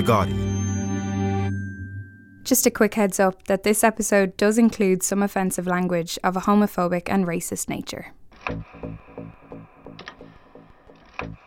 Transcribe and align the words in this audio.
The 0.00 0.06
Guardian. 0.06 1.50
Just 2.42 2.64
a 2.64 2.70
quick 2.70 2.94
heads 2.94 3.20
up 3.20 3.44
that 3.48 3.64
this 3.64 3.84
episode 3.84 4.34
does 4.38 4.56
include 4.56 5.02
some 5.02 5.22
offensive 5.22 5.66
language 5.66 6.18
of 6.24 6.38
a 6.38 6.40
homophobic 6.40 7.02
and 7.08 7.26
racist 7.26 7.68
nature. 7.68 8.06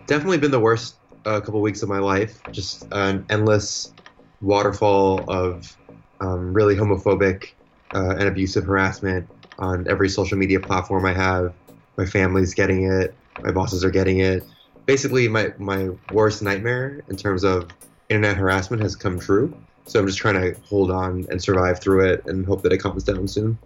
Definitely 0.06 0.38
been 0.38 0.52
the 0.52 0.60
worst 0.60 0.98
uh, 1.26 1.42
couple 1.42 1.62
weeks 1.62 1.82
of 1.82 1.90
my 1.90 1.98
life. 1.98 2.44
Just 2.52 2.86
an 2.92 3.26
endless 3.32 3.92
waterfall 4.40 5.24
of 5.28 5.76
um, 6.20 6.54
really 6.54 6.76
homophobic 6.76 7.54
uh, 7.96 8.18
and 8.20 8.28
abusive 8.28 8.66
harassment 8.66 9.28
on 9.58 9.88
every 9.88 10.10
social 10.10 10.38
media 10.38 10.60
platform 10.60 11.08
I 11.08 11.14
have. 11.14 11.56
My 11.98 12.06
family's 12.06 12.54
getting 12.54 12.84
it. 12.86 13.16
My 13.42 13.52
bosses 13.52 13.84
are 13.84 13.90
getting 13.90 14.20
it. 14.20 14.44
Basically, 14.86 15.28
my, 15.28 15.54
my 15.58 15.90
worst 16.12 16.44
nightmare 16.44 17.02
in 17.10 17.16
terms 17.16 17.44
of 17.44 17.68
internet 18.14 18.38
harassment 18.38 18.82
has 18.82 18.96
come 18.96 19.20
true. 19.20 19.56
So 19.86 20.00
I'm 20.00 20.06
just 20.06 20.20
trying 20.20 20.36
to 20.36 20.60
hold 20.62 20.92
on 20.92 21.26
and 21.30 21.42
survive 21.42 21.80
through 21.80 22.08
it 22.08 22.26
and 22.26 22.46
hope 22.46 22.62
that 22.64 22.72
it 22.72 22.78
calms 22.78 23.04
down 23.04 23.28
soon. 23.28 23.58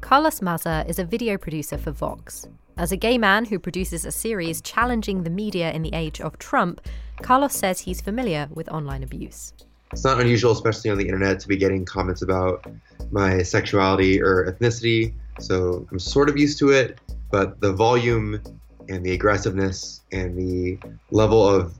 Carlos 0.00 0.40
Maza 0.40 0.84
is 0.88 0.98
a 0.98 1.04
video 1.04 1.36
producer 1.36 1.76
for 1.76 1.90
Vox. 1.90 2.46
As 2.76 2.92
a 2.92 2.96
gay 2.96 3.18
man 3.18 3.44
who 3.44 3.58
produces 3.58 4.04
a 4.04 4.12
series 4.12 4.60
challenging 4.60 5.24
the 5.24 5.30
media 5.30 5.72
in 5.72 5.82
the 5.82 5.92
age 5.94 6.20
of 6.20 6.38
Trump, 6.38 6.80
Carlos 7.22 7.54
says 7.54 7.80
he's 7.80 8.00
familiar 8.00 8.48
with 8.52 8.68
online 8.68 9.02
abuse. 9.02 9.52
It's 9.92 10.04
not 10.04 10.20
unusual, 10.20 10.52
especially 10.52 10.90
on 10.90 10.98
the 10.98 11.06
internet, 11.06 11.40
to 11.40 11.48
be 11.48 11.56
getting 11.56 11.84
comments 11.84 12.22
about 12.22 12.66
my 13.10 13.42
sexuality 13.42 14.22
or 14.22 14.50
ethnicity. 14.50 15.12
So 15.40 15.86
I'm 15.90 15.98
sort 15.98 16.28
of 16.28 16.36
used 16.36 16.58
to 16.60 16.70
it, 16.70 16.98
but 17.30 17.60
the 17.60 17.72
volume 17.72 18.40
and 18.88 19.04
the 19.04 19.12
aggressiveness 19.12 20.02
and 20.12 20.36
the 20.38 20.78
level 21.10 21.46
of 21.46 21.74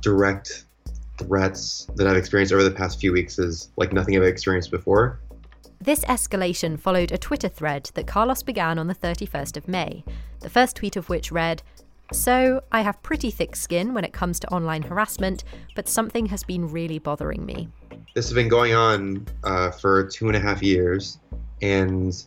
direct 0.00 0.64
threats 1.18 1.86
that 1.96 2.06
I've 2.06 2.16
experienced 2.16 2.52
over 2.52 2.62
the 2.62 2.70
past 2.70 3.00
few 3.00 3.12
weeks 3.12 3.38
is 3.38 3.70
like 3.76 3.92
nothing 3.92 4.16
I've 4.16 4.22
experienced 4.22 4.70
before. 4.70 5.20
This 5.80 6.04
escalation 6.04 6.78
followed 6.78 7.10
a 7.10 7.18
Twitter 7.18 7.48
thread 7.48 7.90
that 7.94 8.06
Carlos 8.06 8.42
began 8.42 8.78
on 8.78 8.86
the 8.86 8.94
31st 8.94 9.56
of 9.56 9.66
May, 9.66 10.04
the 10.40 10.50
first 10.50 10.76
tweet 10.76 10.96
of 10.96 11.08
which 11.08 11.32
read, 11.32 11.62
So, 12.12 12.62
I 12.70 12.82
have 12.82 13.02
pretty 13.02 13.30
thick 13.30 13.56
skin 13.56 13.94
when 13.94 14.04
it 14.04 14.12
comes 14.12 14.38
to 14.40 14.52
online 14.52 14.82
harassment, 14.82 15.44
but 15.74 15.88
something 15.88 16.26
has 16.26 16.42
been 16.42 16.68
really 16.68 16.98
bothering 16.98 17.46
me. 17.46 17.68
This 18.14 18.26
has 18.26 18.34
been 18.34 18.48
going 18.48 18.74
on 18.74 19.26
uh, 19.44 19.70
for 19.70 20.04
two 20.04 20.26
and 20.26 20.36
a 20.36 20.40
half 20.40 20.62
years, 20.62 21.18
and 21.62 22.22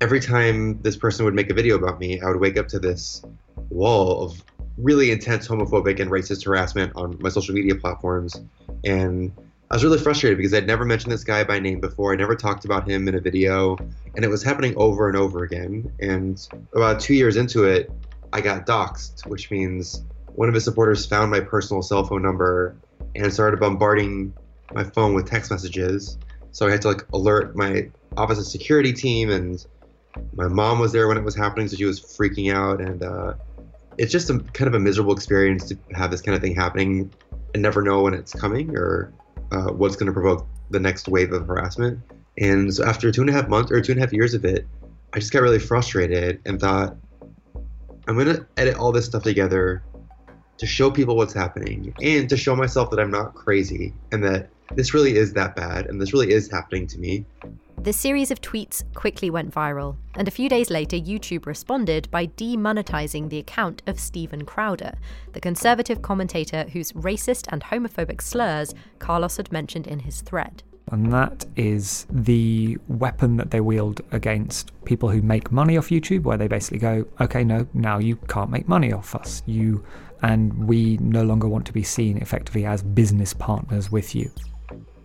every 0.00 0.20
time 0.20 0.80
this 0.82 0.96
person 0.96 1.24
would 1.24 1.34
make 1.34 1.50
a 1.50 1.54
video 1.54 1.74
about 1.76 1.98
me, 1.98 2.20
I 2.20 2.28
would 2.28 2.40
wake 2.40 2.56
up 2.56 2.68
to 2.68 2.78
this 2.78 3.24
wall 3.70 4.22
of 4.22 4.44
really 4.76 5.10
intense 5.10 5.46
homophobic 5.46 6.00
and 6.00 6.10
racist 6.10 6.44
harassment 6.44 6.92
on 6.96 7.16
my 7.20 7.28
social 7.28 7.54
media 7.54 7.74
platforms. 7.74 8.40
And 8.84 9.32
I 9.70 9.74
was 9.74 9.84
really 9.84 9.98
frustrated 9.98 10.36
because 10.36 10.52
I'd 10.52 10.66
never 10.66 10.84
mentioned 10.84 11.12
this 11.12 11.24
guy 11.24 11.42
by 11.42 11.58
name 11.58 11.80
before. 11.80 12.12
I 12.12 12.16
never 12.16 12.36
talked 12.36 12.64
about 12.64 12.88
him 12.88 13.08
in 13.08 13.14
a 13.14 13.20
video, 13.20 13.76
and 14.14 14.24
it 14.24 14.28
was 14.28 14.42
happening 14.42 14.74
over 14.76 15.08
and 15.08 15.16
over 15.16 15.42
again. 15.42 15.92
And 16.00 16.46
about 16.74 17.00
two 17.00 17.14
years 17.14 17.36
into 17.36 17.64
it, 17.64 17.90
I 18.32 18.40
got 18.40 18.66
doxxed, 18.66 19.26
which 19.26 19.50
means 19.50 20.04
one 20.34 20.48
of 20.48 20.54
his 20.54 20.64
supporters 20.64 21.06
found 21.06 21.30
my 21.30 21.40
personal 21.40 21.82
cell 21.82 22.04
phone 22.04 22.22
number 22.22 22.76
and 23.14 23.32
started 23.32 23.60
bombarding 23.60 24.34
my 24.72 24.84
phone 24.84 25.14
with 25.14 25.28
text 25.28 25.50
messages. 25.50 26.18
So 26.50 26.66
I 26.66 26.70
had 26.70 26.82
to 26.82 26.88
like 26.88 27.06
alert 27.12 27.56
my 27.56 27.90
office's 28.16 28.50
security 28.50 28.92
team, 28.92 29.30
and 29.30 29.64
my 30.34 30.46
mom 30.46 30.78
was 30.78 30.92
there 30.92 31.08
when 31.08 31.16
it 31.16 31.24
was 31.24 31.34
happening, 31.34 31.68
so 31.68 31.76
she 31.76 31.84
was 31.84 32.00
freaking 32.00 32.52
out. 32.52 32.80
And 32.80 33.02
uh, 33.02 33.34
it's 33.98 34.12
just 34.12 34.30
a 34.30 34.38
kind 34.38 34.68
of 34.68 34.74
a 34.74 34.80
miserable 34.80 35.12
experience 35.12 35.68
to 35.68 35.78
have 35.92 36.10
this 36.10 36.20
kind 36.20 36.34
of 36.34 36.42
thing 36.42 36.54
happening 36.54 37.12
and 37.52 37.62
never 37.62 37.82
know 37.82 38.02
when 38.02 38.14
it's 38.14 38.32
coming 38.32 38.76
or 38.76 39.12
uh, 39.52 39.70
what's 39.70 39.96
going 39.96 40.06
to 40.06 40.12
provoke 40.12 40.46
the 40.70 40.80
next 40.80 41.08
wave 41.08 41.32
of 41.32 41.46
harassment. 41.46 42.00
And 42.38 42.74
so 42.74 42.84
after 42.84 43.12
two 43.12 43.20
and 43.20 43.30
a 43.30 43.32
half 43.32 43.48
months 43.48 43.70
or 43.70 43.80
two 43.80 43.92
and 43.92 44.00
a 44.00 44.04
half 44.04 44.12
years 44.12 44.34
of 44.34 44.44
it, 44.44 44.66
I 45.12 45.20
just 45.20 45.32
got 45.32 45.42
really 45.42 45.60
frustrated 45.60 46.40
and 46.44 46.60
thought, 46.60 46.96
I'm 48.08 48.16
going 48.16 48.26
to 48.26 48.46
edit 48.56 48.76
all 48.76 48.92
this 48.92 49.06
stuff 49.06 49.22
together 49.22 49.82
to 50.58 50.66
show 50.66 50.90
people 50.90 51.16
what's 51.16 51.32
happening 51.32 51.94
and 52.02 52.28
to 52.28 52.36
show 52.36 52.54
myself 52.56 52.90
that 52.90 53.00
I'm 53.00 53.10
not 53.10 53.34
crazy 53.34 53.94
and 54.12 54.22
that 54.24 54.50
this 54.74 54.94
really 54.94 55.16
is 55.16 55.32
that 55.34 55.54
bad 55.56 55.86
and 55.86 56.00
this 56.00 56.12
really 56.12 56.32
is 56.32 56.50
happening 56.50 56.86
to 56.88 56.98
me. 56.98 57.24
The 57.82 57.92
series 57.92 58.30
of 58.30 58.40
tweets 58.40 58.82
quickly 58.94 59.28
went 59.28 59.52
viral, 59.52 59.96
and 60.14 60.26
a 60.26 60.30
few 60.30 60.48
days 60.48 60.70
later, 60.70 60.96
YouTube 60.96 61.44
responded 61.44 62.10
by 62.10 62.26
demonetizing 62.26 63.28
the 63.28 63.38
account 63.38 63.82
of 63.86 64.00
Steven 64.00 64.46
Crowder, 64.46 64.94
the 65.32 65.40
conservative 65.40 66.00
commentator 66.00 66.64
whose 66.72 66.92
racist 66.92 67.46
and 67.50 67.62
homophobic 67.62 68.22
slurs 68.22 68.74
Carlos 68.98 69.36
had 69.36 69.52
mentioned 69.52 69.86
in 69.86 69.98
his 69.98 70.22
thread. 70.22 70.62
And 70.90 71.12
that 71.12 71.44
is 71.56 72.06
the 72.10 72.78
weapon 72.88 73.36
that 73.38 73.50
they 73.50 73.60
wield 73.60 74.00
against 74.12 74.70
people 74.84 75.08
who 75.10 75.20
make 75.20 75.50
money 75.50 75.76
off 75.76 75.88
YouTube, 75.88 76.22
where 76.22 76.38
they 76.38 76.48
basically 76.48 76.78
go, 76.78 77.06
okay, 77.20 77.44
no, 77.44 77.66
now 77.74 77.98
you 77.98 78.16
can't 78.28 78.50
make 78.50 78.68
money 78.68 78.92
off 78.92 79.14
us. 79.14 79.42
You 79.46 79.84
and 80.22 80.66
we 80.66 80.96
no 80.98 81.22
longer 81.22 81.48
want 81.48 81.66
to 81.66 81.72
be 81.72 81.82
seen 81.82 82.16
effectively 82.18 82.64
as 82.64 82.82
business 82.82 83.34
partners 83.34 83.92
with 83.92 84.14
you. 84.14 84.30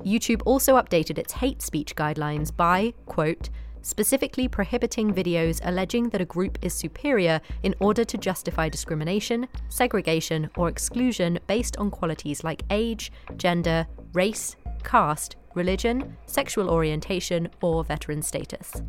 YouTube 0.06 0.42
also 0.46 0.76
updated 0.76 1.18
its 1.18 1.34
hate 1.34 1.62
speech 1.62 1.96
guidelines 1.96 2.56
by, 2.56 2.94
quote, 3.06 3.50
specifically 3.82 4.48
prohibiting 4.48 5.14
videos 5.14 5.60
alleging 5.64 6.10
that 6.10 6.22
a 6.22 6.26
group 6.26 6.58
is 6.62 6.74
superior 6.74 7.42
in 7.64 7.76
order 7.80 8.04
to 8.04 8.18
justify 8.18 8.70
discrimination, 8.70 9.48
segregation, 9.70 10.50
or 10.58 10.70
exclusion 10.70 11.40
based 11.48 11.78
on 11.78 11.92
qualities 11.92 12.44
like 12.44 12.64
age, 12.70 13.12
gender, 13.38 13.88
race, 14.14 14.56
caste, 14.84 15.36
religion, 15.56 16.16
sexual 16.26 16.70
orientation, 16.70 17.50
or 17.62 17.84
veteran 17.84 18.22
status. 18.22 18.82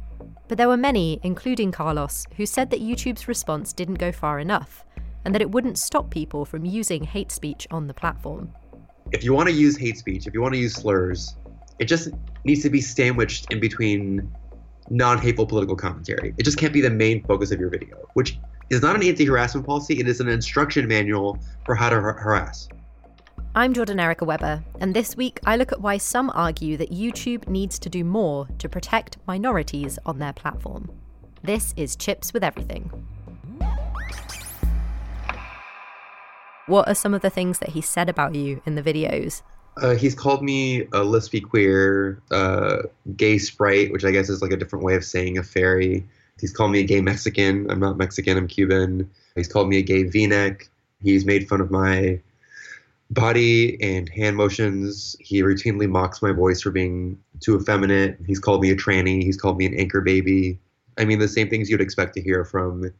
But 0.48 0.58
there 0.58 0.68
were 0.68 0.76
many, 0.76 1.20
including 1.22 1.72
Carlos, 1.72 2.26
who 2.36 2.46
said 2.46 2.70
that 2.70 2.82
YouTube's 2.82 3.28
response 3.28 3.72
didn't 3.72 3.94
go 3.94 4.12
far 4.12 4.40
enough, 4.40 4.84
and 5.24 5.34
that 5.34 5.42
it 5.42 5.50
wouldn't 5.50 5.78
stop 5.78 6.10
people 6.10 6.44
from 6.44 6.64
using 6.64 7.04
hate 7.04 7.30
speech 7.30 7.66
on 7.70 7.86
the 7.86 7.94
platform 7.94 8.52
if 9.12 9.24
you 9.24 9.34
want 9.34 9.48
to 9.48 9.54
use 9.54 9.76
hate 9.76 9.98
speech, 9.98 10.26
if 10.26 10.34
you 10.34 10.40
want 10.40 10.54
to 10.54 10.60
use 10.60 10.74
slurs, 10.74 11.34
it 11.78 11.86
just 11.86 12.08
needs 12.44 12.62
to 12.62 12.70
be 12.70 12.80
sandwiched 12.80 13.52
in 13.52 13.60
between 13.60 14.30
non-hateful 14.90 15.46
political 15.46 15.76
commentary. 15.76 16.34
It 16.36 16.42
just 16.44 16.58
can't 16.58 16.72
be 16.72 16.80
the 16.80 16.90
main 16.90 17.24
focus 17.24 17.50
of 17.50 17.60
your 17.60 17.70
video, 17.70 17.96
which 18.14 18.38
is 18.70 18.82
not 18.82 18.96
an 18.96 19.02
anti-harassment 19.02 19.66
policy. 19.66 19.98
It 19.98 20.08
is 20.08 20.20
an 20.20 20.28
instruction 20.28 20.86
manual 20.86 21.38
for 21.64 21.74
how 21.74 21.90
to 21.90 22.00
har- 22.00 22.18
harass. 22.18 22.68
I'm 23.54 23.74
Jordan 23.74 23.98
Erica 23.98 24.24
Webber, 24.24 24.62
and 24.78 24.94
this 24.94 25.16
week 25.16 25.40
I 25.44 25.56
look 25.56 25.72
at 25.72 25.80
why 25.80 25.98
some 25.98 26.30
argue 26.34 26.76
that 26.76 26.92
YouTube 26.92 27.48
needs 27.48 27.80
to 27.80 27.88
do 27.88 28.04
more 28.04 28.46
to 28.58 28.68
protect 28.68 29.18
minorities 29.26 29.98
on 30.06 30.20
their 30.20 30.32
platform. 30.32 30.90
This 31.42 31.74
is 31.76 31.96
Chips 31.96 32.32
with 32.32 32.44
Everything. 32.44 33.06
What 36.66 36.88
are 36.88 36.94
some 36.94 37.14
of 37.14 37.22
the 37.22 37.30
things 37.30 37.58
that 37.58 37.70
he 37.70 37.80
said 37.80 38.08
about 38.08 38.34
you 38.34 38.62
in 38.66 38.74
the 38.74 38.82
videos? 38.82 39.42
Uh, 39.76 39.94
he's 39.94 40.14
called 40.14 40.42
me 40.42 40.82
a 40.82 41.00
lispy 41.00 41.42
queer, 41.42 42.20
uh, 42.30 42.82
gay 43.16 43.38
sprite, 43.38 43.92
which 43.92 44.04
I 44.04 44.10
guess 44.10 44.28
is 44.28 44.42
like 44.42 44.52
a 44.52 44.56
different 44.56 44.84
way 44.84 44.94
of 44.94 45.04
saying 45.04 45.38
a 45.38 45.42
fairy. 45.42 46.06
He's 46.38 46.52
called 46.52 46.72
me 46.72 46.80
a 46.80 46.84
gay 46.84 47.00
Mexican. 47.00 47.70
I'm 47.70 47.80
not 47.80 47.96
Mexican, 47.96 48.36
I'm 48.36 48.46
Cuban. 48.46 49.10
He's 49.34 49.48
called 49.48 49.68
me 49.68 49.78
a 49.78 49.82
gay 49.82 50.04
v-neck. 50.04 50.68
He's 51.02 51.24
made 51.24 51.48
fun 51.48 51.60
of 51.60 51.70
my 51.70 52.20
body 53.10 53.80
and 53.82 54.08
hand 54.08 54.36
motions. 54.36 55.16
He 55.18 55.42
routinely 55.42 55.88
mocks 55.88 56.22
my 56.22 56.32
voice 56.32 56.62
for 56.62 56.70
being 56.70 57.18
too 57.40 57.58
effeminate. 57.58 58.18
He's 58.26 58.38
called 58.38 58.62
me 58.62 58.70
a 58.70 58.76
tranny. 58.76 59.22
He's 59.22 59.36
called 59.36 59.58
me 59.58 59.66
an 59.66 59.74
anchor 59.74 60.00
baby. 60.00 60.58
I 60.98 61.04
mean, 61.04 61.18
the 61.18 61.28
same 61.28 61.48
things 61.48 61.70
you'd 61.70 61.80
expect 61.80 62.14
to 62.14 62.22
hear 62.22 62.44
from 62.44 62.92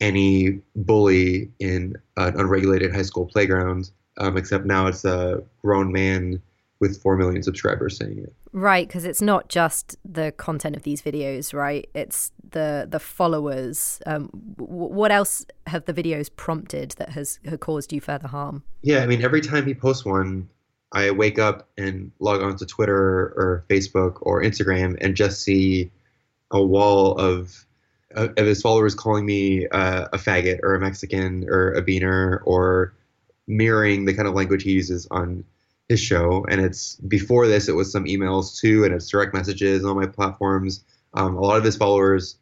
any 0.00 0.60
bully 0.76 1.50
in 1.58 1.94
an 2.16 2.38
unregulated 2.38 2.94
high 2.94 3.02
school 3.02 3.26
playground, 3.26 3.90
um, 4.18 4.36
except 4.36 4.64
now 4.64 4.86
it's 4.86 5.04
a 5.04 5.42
grown 5.62 5.92
man 5.92 6.40
with 6.80 7.00
4 7.02 7.16
million 7.16 7.42
subscribers 7.42 7.98
saying 7.98 8.18
it. 8.18 8.32
Right, 8.52 8.88
because 8.88 9.04
it's 9.04 9.22
not 9.22 9.48
just 9.48 9.96
the 10.04 10.32
content 10.32 10.74
of 10.74 10.82
these 10.82 11.02
videos, 11.02 11.54
right? 11.54 11.88
It's 11.94 12.32
the 12.50 12.88
the 12.90 12.98
followers. 12.98 14.00
Um, 14.06 14.30
w- 14.56 14.92
what 14.92 15.12
else 15.12 15.46
have 15.66 15.84
the 15.84 15.94
videos 15.94 16.28
prompted 16.34 16.92
that 16.92 17.10
has, 17.10 17.38
has 17.44 17.58
caused 17.60 17.92
you 17.92 18.00
further 18.00 18.26
harm? 18.26 18.64
Yeah, 18.82 19.02
I 19.02 19.06
mean, 19.06 19.22
every 19.22 19.40
time 19.40 19.66
he 19.66 19.74
posts 19.74 20.04
one, 20.04 20.48
I 20.92 21.12
wake 21.12 21.38
up 21.38 21.68
and 21.78 22.10
log 22.18 22.42
on 22.42 22.56
to 22.56 22.66
Twitter 22.66 22.98
or 23.36 23.64
Facebook 23.68 24.18
or 24.22 24.42
Instagram 24.42 24.96
and 25.00 25.14
just 25.14 25.42
see 25.42 25.92
a 26.50 26.60
wall 26.60 27.16
of 27.18 27.66
of 28.12 28.36
his 28.36 28.60
followers 28.60 28.94
calling 28.94 29.24
me 29.24 29.66
uh, 29.68 30.08
a 30.12 30.18
faggot 30.18 30.60
or 30.62 30.74
a 30.74 30.80
Mexican 30.80 31.48
or 31.48 31.72
a 31.72 31.82
beaner 31.82 32.40
or 32.44 32.94
mirroring 33.46 34.04
the 34.04 34.14
kind 34.14 34.28
of 34.28 34.34
language 34.34 34.62
he 34.62 34.72
uses 34.72 35.06
on 35.10 35.44
his 35.88 36.00
show. 36.00 36.44
And 36.48 36.60
it's 36.60 36.96
before 36.96 37.46
this, 37.46 37.68
it 37.68 37.74
was 37.74 37.90
some 37.90 38.04
emails 38.04 38.58
too, 38.58 38.84
and 38.84 38.94
it's 38.94 39.08
direct 39.08 39.34
messages 39.34 39.84
on 39.84 39.96
my 39.96 40.06
platforms. 40.06 40.84
Um, 41.14 41.36
a 41.36 41.40
lot 41.40 41.56
of 41.56 41.64
his 41.64 41.76
followers 41.76 42.36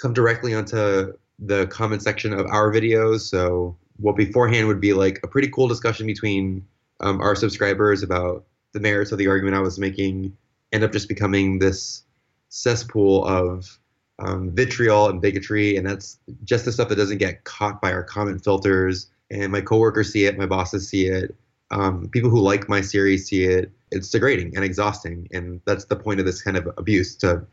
come 0.00 0.12
directly 0.12 0.54
onto 0.54 1.12
the 1.38 1.66
comment 1.68 2.02
section 2.02 2.32
of 2.32 2.46
our 2.46 2.72
videos. 2.72 3.20
So 3.20 3.76
what 3.98 4.16
beforehand 4.16 4.66
would 4.68 4.80
be 4.80 4.92
like 4.92 5.20
a 5.22 5.28
pretty 5.28 5.48
cool 5.48 5.68
discussion 5.68 6.06
between 6.06 6.66
um, 7.00 7.20
our 7.20 7.34
subscribers 7.34 8.02
about 8.02 8.44
the 8.72 8.80
merits 8.80 9.12
of 9.12 9.18
the 9.18 9.28
argument 9.28 9.56
I 9.56 9.60
was 9.60 9.78
making 9.78 10.36
end 10.72 10.84
up 10.84 10.92
just 10.92 11.08
becoming 11.08 11.58
this 11.58 12.02
cesspool 12.48 13.24
of 13.24 13.78
um, 14.18 14.50
vitriol 14.54 15.08
and 15.08 15.20
bigotry, 15.20 15.76
and 15.76 15.86
that's 15.86 16.18
just 16.44 16.64
the 16.64 16.72
stuff 16.72 16.88
that 16.88 16.96
doesn't 16.96 17.18
get 17.18 17.44
caught 17.44 17.80
by 17.80 17.92
our 17.92 18.02
comment 18.02 18.42
filters. 18.42 19.10
And 19.30 19.52
my 19.52 19.60
coworkers 19.60 20.12
see 20.12 20.24
it, 20.24 20.38
my 20.38 20.46
bosses 20.46 20.88
see 20.88 21.06
it, 21.06 21.34
um, 21.70 22.08
people 22.08 22.30
who 22.30 22.40
like 22.40 22.68
my 22.68 22.80
series 22.80 23.26
see 23.26 23.44
it. 23.44 23.70
It's 23.90 24.10
degrading 24.10 24.54
and 24.54 24.64
exhausting, 24.64 25.28
and 25.32 25.60
that's 25.64 25.86
the 25.86 25.96
point 25.96 26.20
of 26.20 26.26
this 26.26 26.42
kind 26.42 26.56
of 26.56 26.68
abuse 26.76 27.16
to 27.16 27.46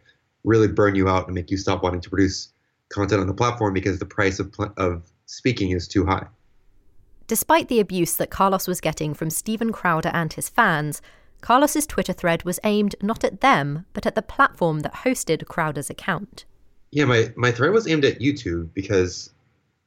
really 0.43 0.67
burn 0.67 0.95
you 0.95 1.07
out 1.07 1.25
and 1.27 1.35
make 1.35 1.49
you 1.49 1.57
stop 1.57 1.83
wanting 1.83 2.01
to 2.01 2.09
produce 2.09 2.49
content 2.89 3.21
on 3.21 3.27
the 3.27 3.33
platform 3.33 3.73
because 3.73 3.99
the 3.99 4.05
price 4.05 4.39
of 4.39 4.53
of 4.77 5.11
speaking 5.25 5.71
is 5.71 5.87
too 5.87 6.05
high. 6.05 6.27
Despite 7.27 7.69
the 7.69 7.79
abuse 7.79 8.15
that 8.17 8.29
Carlos 8.29 8.67
was 8.67 8.81
getting 8.81 9.13
from 9.13 9.29
Steven 9.29 9.71
Crowder 9.71 10.11
and 10.13 10.31
his 10.31 10.47
fans, 10.47 11.01
Carlos's 11.41 11.87
Twitter 11.87 12.13
thread 12.13 12.43
was 12.43 12.59
aimed 12.63 12.95
not 13.01 13.23
at 13.23 13.41
them, 13.41 13.85
but 13.93 14.05
at 14.05 14.15
the 14.15 14.21
platform 14.21 14.81
that 14.81 14.93
hosted 15.05 15.47
Crowder's 15.47 15.89
account. 15.89 16.45
Yeah, 16.91 17.05
my, 17.05 17.31
my 17.35 17.51
thread 17.51 17.71
was 17.71 17.87
aimed 17.87 18.05
at 18.05 18.19
YouTube 18.19 18.73
because 18.73 19.33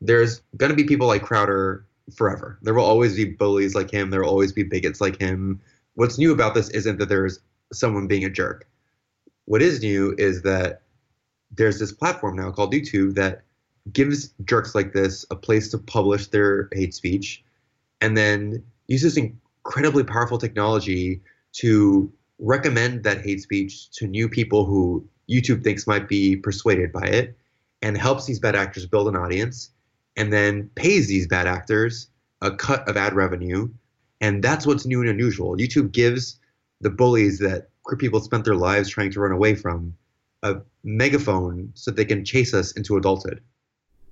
there's 0.01 0.41
going 0.57 0.71
to 0.71 0.77
be 0.77 0.85
people 0.85 1.07
like 1.07 1.23
Crowder 1.23 1.85
forever. 2.15 2.59
There 2.63 2.75
will 2.75 2.85
always 2.85 3.17
be 3.17 3.25
bullies 3.25 3.75
like 3.75 3.91
him. 3.91 4.11
There 4.11 4.23
will 4.23 4.31
always 4.31 4.53
be 4.53 4.63
bigots 4.63 5.01
like 5.01 5.19
him. 5.19 5.61
What's 5.95 6.19
new 6.19 6.33
about 6.33 6.55
this 6.55 6.69
isn't 6.71 6.99
that 6.99 7.09
there's 7.09 7.41
someone 7.73 8.07
being 8.07 8.25
a 8.25 8.31
jerk. 8.31 8.67
What 9.47 9.63
is 9.63 9.83
new 9.83 10.15
is 10.19 10.43
that 10.43 10.83
there's 11.51 11.79
this 11.79 11.93
platform 11.93 12.37
now 12.37 12.51
called 12.51 12.73
YouTube 12.73 13.15
that 13.15 13.43
gives 13.93 14.35
jerks 14.45 14.75
like 14.75 14.93
this 14.93 15.25
a 15.31 15.37
place 15.37 15.71
to 15.71 15.79
publish 15.79 16.27
their 16.27 16.69
hate 16.73 16.95
speech 16.95 17.43
and 18.01 18.17
then 18.17 18.63
uses 18.87 19.17
incredibly 19.17 20.05
powerful 20.05 20.39
technology 20.39 21.21
to 21.53 22.13
recommend 22.39 23.03
that 23.05 23.23
hate 23.23 23.41
speech 23.41 23.91
to 23.91 24.07
new 24.07 24.29
people 24.29 24.65
who 24.65 25.05
YouTube 25.29 25.63
thinks 25.63 25.87
might 25.87 26.09
be 26.09 26.37
persuaded 26.37 26.93
by 26.93 27.07
it 27.07 27.37
and 27.83 27.97
helps 27.97 28.27
these 28.27 28.41
bad 28.41 28.57
actors 28.57 28.87
build 28.87 29.09
an 29.09 29.17
audience 29.17 29.71
and 30.17 30.33
then 30.33 30.71
pays 30.75 31.07
these 31.09 31.27
bad 31.27 31.47
actors 31.47 32.09
a 32.41 32.51
cut 32.51 32.89
of 32.89 32.97
ad 32.97 33.15
revenue. 33.15 33.69
And 34.21 34.43
that's 34.43 34.67
what's 34.67 34.87
new 34.87 35.01
and 35.01 35.11
unusual. 35.11 35.57
YouTube 35.57 35.93
gives 35.93 36.41
the 36.81 36.91
bullies 36.91 37.39
that 37.39 37.69
people 37.99 38.21
spent 38.21 38.45
their 38.45 38.55
lives 38.55 38.89
trying 38.89 39.11
to 39.13 39.21
run 39.21 39.33
away 39.33 39.55
from 39.55 39.95
a 40.43 40.57
megaphone 40.85 41.71
so 41.75 41.91
they 41.91 42.05
can 42.05 42.25
chase 42.25 42.53
us 42.55 42.73
into 42.73 42.97
adulthood. 42.97 43.41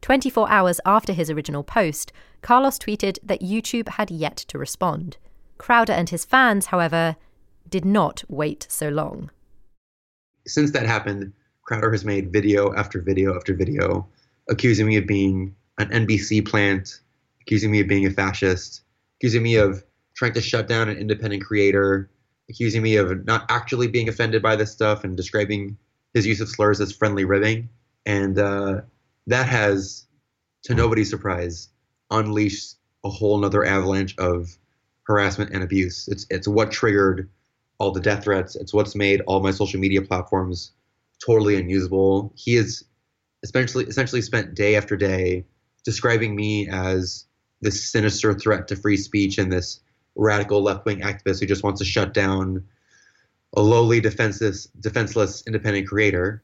24 0.03 0.49
hours 0.49 0.81
after 0.87 1.13
his 1.13 1.31
original 1.31 1.65
post, 1.65 2.13
Carlos 2.43 2.79
tweeted 2.79 3.19
that 3.23 3.41
YouTube 3.41 3.89
had 3.91 4.11
yet 4.11 4.37
to 4.37 4.59
respond. 4.59 5.17
Crowder 5.59 5.93
and 5.93 6.09
his 6.11 6.25
fans, 6.25 6.67
however, 6.67 7.17
did 7.69 7.85
not 7.85 8.23
wait 8.29 8.67
so 8.71 8.89
long. 8.89 9.31
Since 10.47 10.73
that 10.73 10.87
happened, 10.87 11.33
Crowder 11.63 11.91
has 11.93 12.05
made 12.05 12.33
video 12.33 12.75
after 12.75 13.01
video 13.01 13.35
after 13.37 13.55
video 13.55 14.07
accusing 14.49 14.87
me 14.87 14.97
of 14.97 15.07
being 15.07 15.57
an 15.79 15.89
NBC 15.89 16.47
plant, 16.47 17.01
accusing 17.41 17.71
me 17.71 17.81
of 17.81 17.89
being 17.89 18.07
a 18.07 18.11
fascist, 18.11 18.83
accusing 19.19 19.43
me 19.43 19.57
of 19.57 19.85
trying 20.15 20.33
to 20.35 20.41
shut 20.41 20.69
down 20.69 20.89
an 20.89 20.97
independent 20.97 21.45
creator, 21.45 22.09
accusing 22.49 22.83
me 22.83 22.97
of 22.97 23.27
not 23.27 23.45
actually 23.51 23.89
being 23.89 24.09
offended 24.09 24.43
by 24.43 24.57
this 24.57 24.73
stuff 24.73 25.05
and 25.05 25.17
describing 25.17 25.77
his 26.15 26.27
use 26.27 26.41
of 26.41 26.49
slurs 26.49 26.81
as 26.81 26.93
friendly 26.93 27.25
ribbing. 27.25 27.69
And 28.07 28.39
uh, 28.39 28.83
that 29.27 29.49
has, 29.49 30.07
to 30.65 30.75
nobody's 30.75 31.11
surprise, 31.11 31.69
unleashed 32.11 32.77
a 33.05 33.11
whole 33.11 33.39
nother 33.39 33.65
avalanche 33.65 34.17
of 34.19 34.57
harassment 35.03 35.51
and 35.53 35.63
abuse. 35.63 36.09
It's 36.09 36.27
it's 36.31 36.49
what 36.49 36.71
triggered 36.71 37.29
all 37.79 37.91
the 37.91 38.01
death 38.01 38.25
threats. 38.25 38.57
It's 38.57 38.73
what's 38.73 38.95
made 38.95 39.21
all 39.23 39.41
my 39.41 39.51
social 39.51 39.81
media 39.81 40.03
platforms 40.03 40.73
totally 41.25 41.57
unusable. 41.57 42.33
He 42.35 42.55
has 42.55 42.85
essentially 43.43 43.85
essentially 43.85 44.23
spent 44.23 44.55
day 44.55 44.77
after 44.77 44.97
day 44.97 45.45
describing 45.85 46.35
me 46.35 46.69
as 46.69 47.27
this 47.61 47.91
sinister 47.91 48.35
threat 48.35 48.69
to 48.69 48.77
free 48.77 48.97
speech 48.97 49.39
and 49.39 49.53
this 49.53 49.81
radical 50.15 50.63
left 50.63 50.85
wing 50.85 51.01
activist 51.01 51.41
who 51.41 51.47
just 51.47 51.63
wants 51.63 51.79
to 51.81 51.85
shut 51.85 52.13
down 52.13 52.65
a 53.55 53.63
lowly 53.63 54.01
defenseless 54.01 54.67
defenseless 54.81 55.43
independent 55.47 55.87
creator. 55.87 56.43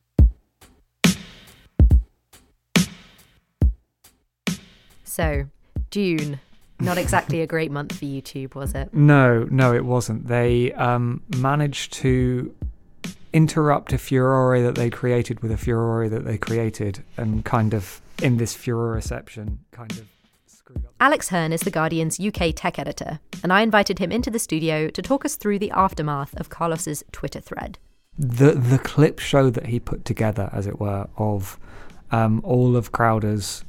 So, 5.05 5.45
June, 5.91 6.41
not 6.83 6.99
exactly 6.99 7.41
a 7.41 7.47
great 7.47 7.71
month 7.71 7.97
for 7.97 8.05
YouTube, 8.05 8.55
was 8.55 8.75
it? 8.75 8.93
No, 8.93 9.45
no, 9.51 9.73
it 9.73 9.85
wasn't. 9.85 10.27
They 10.27 10.73
um, 10.73 11.23
managed 11.37 11.93
to 11.95 12.55
interrupt 13.33 13.93
a 13.93 13.99
furore 13.99 14.61
that 14.61 14.75
they 14.75 14.91
created 14.91 15.41
with 15.41 15.51
a 15.51 15.57
furore 15.57 16.09
that 16.09 16.25
they 16.25 16.37
created 16.37 17.03
and 17.17 17.45
kind 17.45 17.73
of 17.73 18.01
in 18.23 18.37
this 18.37 18.55
furor 18.55 18.93
reception 18.93 19.59
kind 19.71 19.91
of 19.93 20.07
screw 20.47 20.77
up. 20.77 20.95
Alex 21.01 21.29
Hern 21.31 21.53
is 21.53 21.63
The 21.63 21.71
Guardian's 21.71 22.21
UK 22.21 22.53
tech 22.55 22.79
editor, 22.79 23.21
and 23.43 23.53
I 23.53 23.63
invited 23.63 23.99
him 23.99 24.13
into 24.13 24.31
the 24.31 24.39
studio 24.39 24.89
to 24.89 25.03
talk 25.03 25.25
us 25.25 25.37
through 25.37 25.59
the 25.59 25.71
aftermath 25.71 26.39
of 26.39 26.51
Carlos's 26.51 27.03
Twitter 27.13 27.41
thread. 27.41 27.79
The 28.19 28.53
the 28.53 28.79
clip 28.79 29.19
show 29.19 29.49
that 29.49 29.67
he 29.67 29.81
put 29.81 30.05
together, 30.05 30.51
as 30.53 30.67
it 30.67 30.79
were, 30.79 31.09
of 31.17 31.59
um, 32.11 32.43
all 32.45 32.77
of 32.77 32.93
Crowder's 32.93 33.65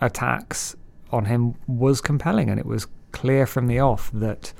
attacks 0.00 0.74
on 1.10 1.26
him 1.26 1.54
was 1.66 2.00
compelling, 2.00 2.50
and 2.50 2.58
it 2.58 2.66
was 2.66 2.86
clear 3.12 3.46
from 3.46 3.66
the 3.66 3.80
off 3.80 4.10
that 4.12 4.52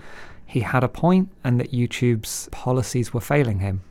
he 0.47 0.61
had 0.61 0.85
a 0.85 0.89
point 0.89 1.29
and 1.45 1.61
that 1.61 1.73
YouTube's 1.73 2.49
policies 2.53 3.13
were 3.13 3.21
failing 3.21 3.59
him. 3.59 3.83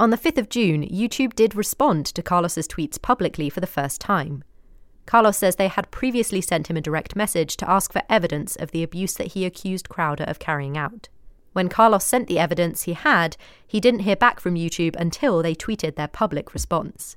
On 0.00 0.10
the 0.10 0.16
5th 0.16 0.38
of 0.38 0.48
June, 0.48 0.82
YouTube 0.88 1.34
did 1.34 1.54
respond 1.54 2.06
to 2.06 2.22
Carlos's 2.22 2.68
tweets 2.68 3.00
publicly 3.00 3.50
for 3.50 3.60
the 3.60 3.66
first 3.66 4.00
time. 4.00 4.44
Carlos 5.06 5.36
says 5.36 5.56
they 5.56 5.68
had 5.68 5.90
previously 5.90 6.40
sent 6.40 6.68
him 6.68 6.76
a 6.76 6.82
direct 6.82 7.16
message 7.16 7.56
to 7.56 7.70
ask 7.70 7.92
for 7.92 8.02
evidence 8.08 8.56
of 8.56 8.70
the 8.70 8.82
abuse 8.82 9.14
that 9.14 9.28
he 9.28 9.44
accused 9.44 9.88
Crowder 9.88 10.24
of 10.24 10.38
carrying 10.38 10.76
out. 10.76 11.08
When 11.52 11.68
Carlos 11.68 12.04
sent 12.04 12.28
the 12.28 12.38
evidence 12.38 12.82
he 12.82 12.92
had, 12.92 13.36
he 13.66 13.80
didn't 13.80 14.00
hear 14.00 14.16
back 14.16 14.38
from 14.38 14.54
YouTube 14.54 14.94
until 14.96 15.42
they 15.42 15.54
tweeted 15.54 15.96
their 15.96 16.08
public 16.08 16.54
response. 16.54 17.16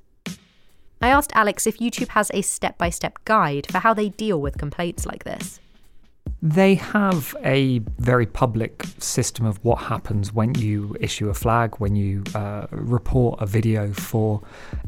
I 1.02 1.08
asked 1.08 1.32
Alex 1.34 1.66
if 1.66 1.78
YouTube 1.78 2.08
has 2.08 2.30
a 2.32 2.42
step 2.42 2.78
by 2.78 2.88
step 2.88 3.18
guide 3.24 3.66
for 3.70 3.78
how 3.78 3.92
they 3.92 4.10
deal 4.10 4.40
with 4.40 4.56
complaints 4.56 5.04
like 5.04 5.24
this. 5.24 5.58
They 6.40 6.76
have 6.76 7.36
a 7.44 7.80
very 7.98 8.26
public 8.26 8.84
system 8.98 9.44
of 9.44 9.62
what 9.64 9.76
happens 9.76 10.32
when 10.32 10.54
you 10.54 10.96
issue 11.00 11.28
a 11.28 11.34
flag, 11.34 11.74
when 11.78 11.96
you 11.96 12.22
uh, 12.36 12.66
report 12.70 13.40
a 13.40 13.46
video 13.46 13.92
for 13.92 14.42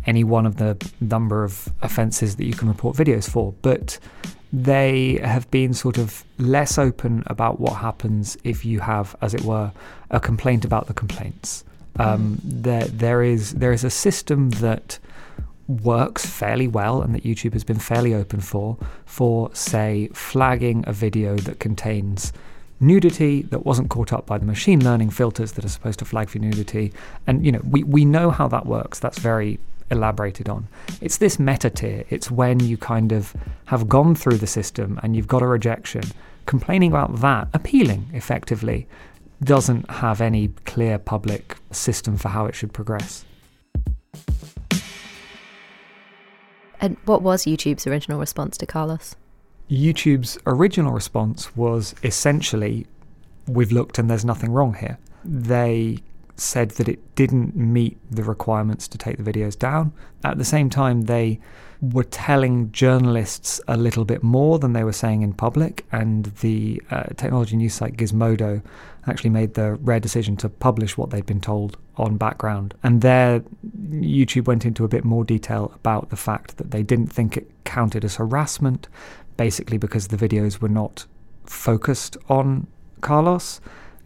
any 0.06 0.22
one 0.22 0.46
of 0.46 0.56
the 0.56 0.76
number 1.00 1.42
of 1.42 1.68
offences 1.82 2.36
that 2.36 2.44
you 2.44 2.54
can 2.54 2.68
report 2.68 2.96
videos 2.96 3.28
for. 3.28 3.52
But 3.62 3.98
they 4.52 5.18
have 5.22 5.50
been 5.50 5.74
sort 5.74 5.98
of 5.98 6.24
less 6.38 6.78
open 6.78 7.24
about 7.26 7.58
what 7.58 7.74
happens 7.74 8.36
if 8.44 8.64
you 8.64 8.78
have, 8.80 9.16
as 9.20 9.34
it 9.34 9.42
were, 9.42 9.72
a 10.10 10.20
complaint 10.20 10.64
about 10.64 10.86
the 10.86 10.94
complaints. 10.94 11.64
Um, 11.96 12.40
there, 12.42 12.86
there 12.86 13.22
is 13.22 13.54
there 13.54 13.72
is 13.72 13.84
a 13.84 13.90
system 13.90 14.50
that 14.50 14.98
works 15.68 16.26
fairly 16.26 16.66
well 16.68 17.02
and 17.02 17.14
that 17.14 17.24
YouTube 17.24 17.52
has 17.52 17.64
been 17.64 17.78
fairly 17.78 18.14
open 18.14 18.40
for, 18.40 18.76
for, 19.06 19.50
say, 19.54 20.08
flagging 20.12 20.84
a 20.86 20.92
video 20.92 21.36
that 21.36 21.60
contains 21.60 22.32
nudity 22.80 23.42
that 23.42 23.64
wasn't 23.64 23.88
caught 23.88 24.12
up 24.12 24.26
by 24.26 24.36
the 24.36 24.44
machine 24.44 24.82
learning 24.84 25.10
filters 25.10 25.52
that 25.52 25.64
are 25.64 25.68
supposed 25.68 25.98
to 25.98 26.04
flag 26.04 26.28
for 26.28 26.38
nudity. 26.38 26.92
And, 27.26 27.44
you 27.44 27.52
know, 27.52 27.60
we, 27.68 27.82
we 27.82 28.04
know 28.04 28.30
how 28.30 28.48
that 28.48 28.66
works. 28.66 28.98
That's 28.98 29.18
very 29.18 29.58
elaborated 29.90 30.48
on. 30.48 30.68
It's 31.00 31.18
this 31.18 31.38
meta 31.38 31.70
tier. 31.70 32.04
It's 32.10 32.30
when 32.30 32.60
you 32.60 32.76
kind 32.76 33.12
of 33.12 33.34
have 33.66 33.88
gone 33.88 34.14
through 34.14 34.38
the 34.38 34.46
system 34.46 34.98
and 35.02 35.16
you've 35.16 35.28
got 35.28 35.42
a 35.42 35.46
rejection. 35.46 36.02
Complaining 36.46 36.90
about 36.90 37.20
that, 37.20 37.48
appealing 37.54 38.08
effectively, 38.12 38.86
doesn't 39.42 39.90
have 39.90 40.20
any 40.20 40.48
clear 40.64 40.98
public 40.98 41.56
system 41.70 42.16
for 42.16 42.28
how 42.28 42.46
it 42.46 42.54
should 42.54 42.72
progress. 42.72 43.24
And 46.80 46.96
what 47.04 47.22
was 47.22 47.44
YouTube's 47.44 47.86
original 47.86 48.18
response 48.18 48.56
to 48.58 48.66
Carlos? 48.66 49.16
YouTube's 49.70 50.38
original 50.46 50.92
response 50.92 51.56
was 51.56 51.94
essentially, 52.02 52.86
we've 53.46 53.72
looked 53.72 53.98
and 53.98 54.10
there's 54.10 54.24
nothing 54.24 54.52
wrong 54.52 54.74
here. 54.74 54.98
They 55.24 55.98
said 56.36 56.70
that 56.72 56.88
it 56.88 57.14
didn't 57.14 57.54
meet 57.54 57.96
the 58.10 58.24
requirements 58.24 58.88
to 58.88 58.98
take 58.98 59.16
the 59.16 59.32
videos 59.32 59.58
down. 59.58 59.92
At 60.24 60.38
the 60.38 60.44
same 60.44 60.68
time, 60.68 61.02
they 61.02 61.40
were 61.92 62.04
telling 62.04 62.70
journalists 62.72 63.60
a 63.68 63.76
little 63.76 64.04
bit 64.04 64.22
more 64.22 64.58
than 64.58 64.72
they 64.72 64.84
were 64.84 64.92
saying 64.92 65.22
in 65.22 65.32
public, 65.32 65.84
and 65.92 66.26
the 66.36 66.80
uh, 66.90 67.04
technology 67.16 67.56
news 67.56 67.74
site 67.74 67.96
Gizmodo 67.96 68.62
actually 69.06 69.30
made 69.30 69.54
the 69.54 69.74
rare 69.74 70.00
decision 70.00 70.36
to 70.36 70.48
publish 70.48 70.96
what 70.96 71.10
they'd 71.10 71.26
been 71.26 71.40
told 71.40 71.76
on 71.96 72.16
background. 72.16 72.74
And 72.82 73.00
there, 73.02 73.42
YouTube 73.90 74.46
went 74.46 74.64
into 74.64 74.84
a 74.84 74.88
bit 74.88 75.04
more 75.04 75.24
detail 75.24 75.72
about 75.74 76.10
the 76.10 76.16
fact 76.16 76.56
that 76.56 76.70
they 76.70 76.82
didn't 76.82 77.08
think 77.08 77.36
it 77.36 77.50
counted 77.64 78.04
as 78.04 78.16
harassment, 78.16 78.88
basically 79.36 79.78
because 79.78 80.08
the 80.08 80.16
videos 80.16 80.60
were 80.60 80.68
not 80.68 81.06
focused 81.44 82.16
on 82.28 82.66
Carlos. 83.00 83.60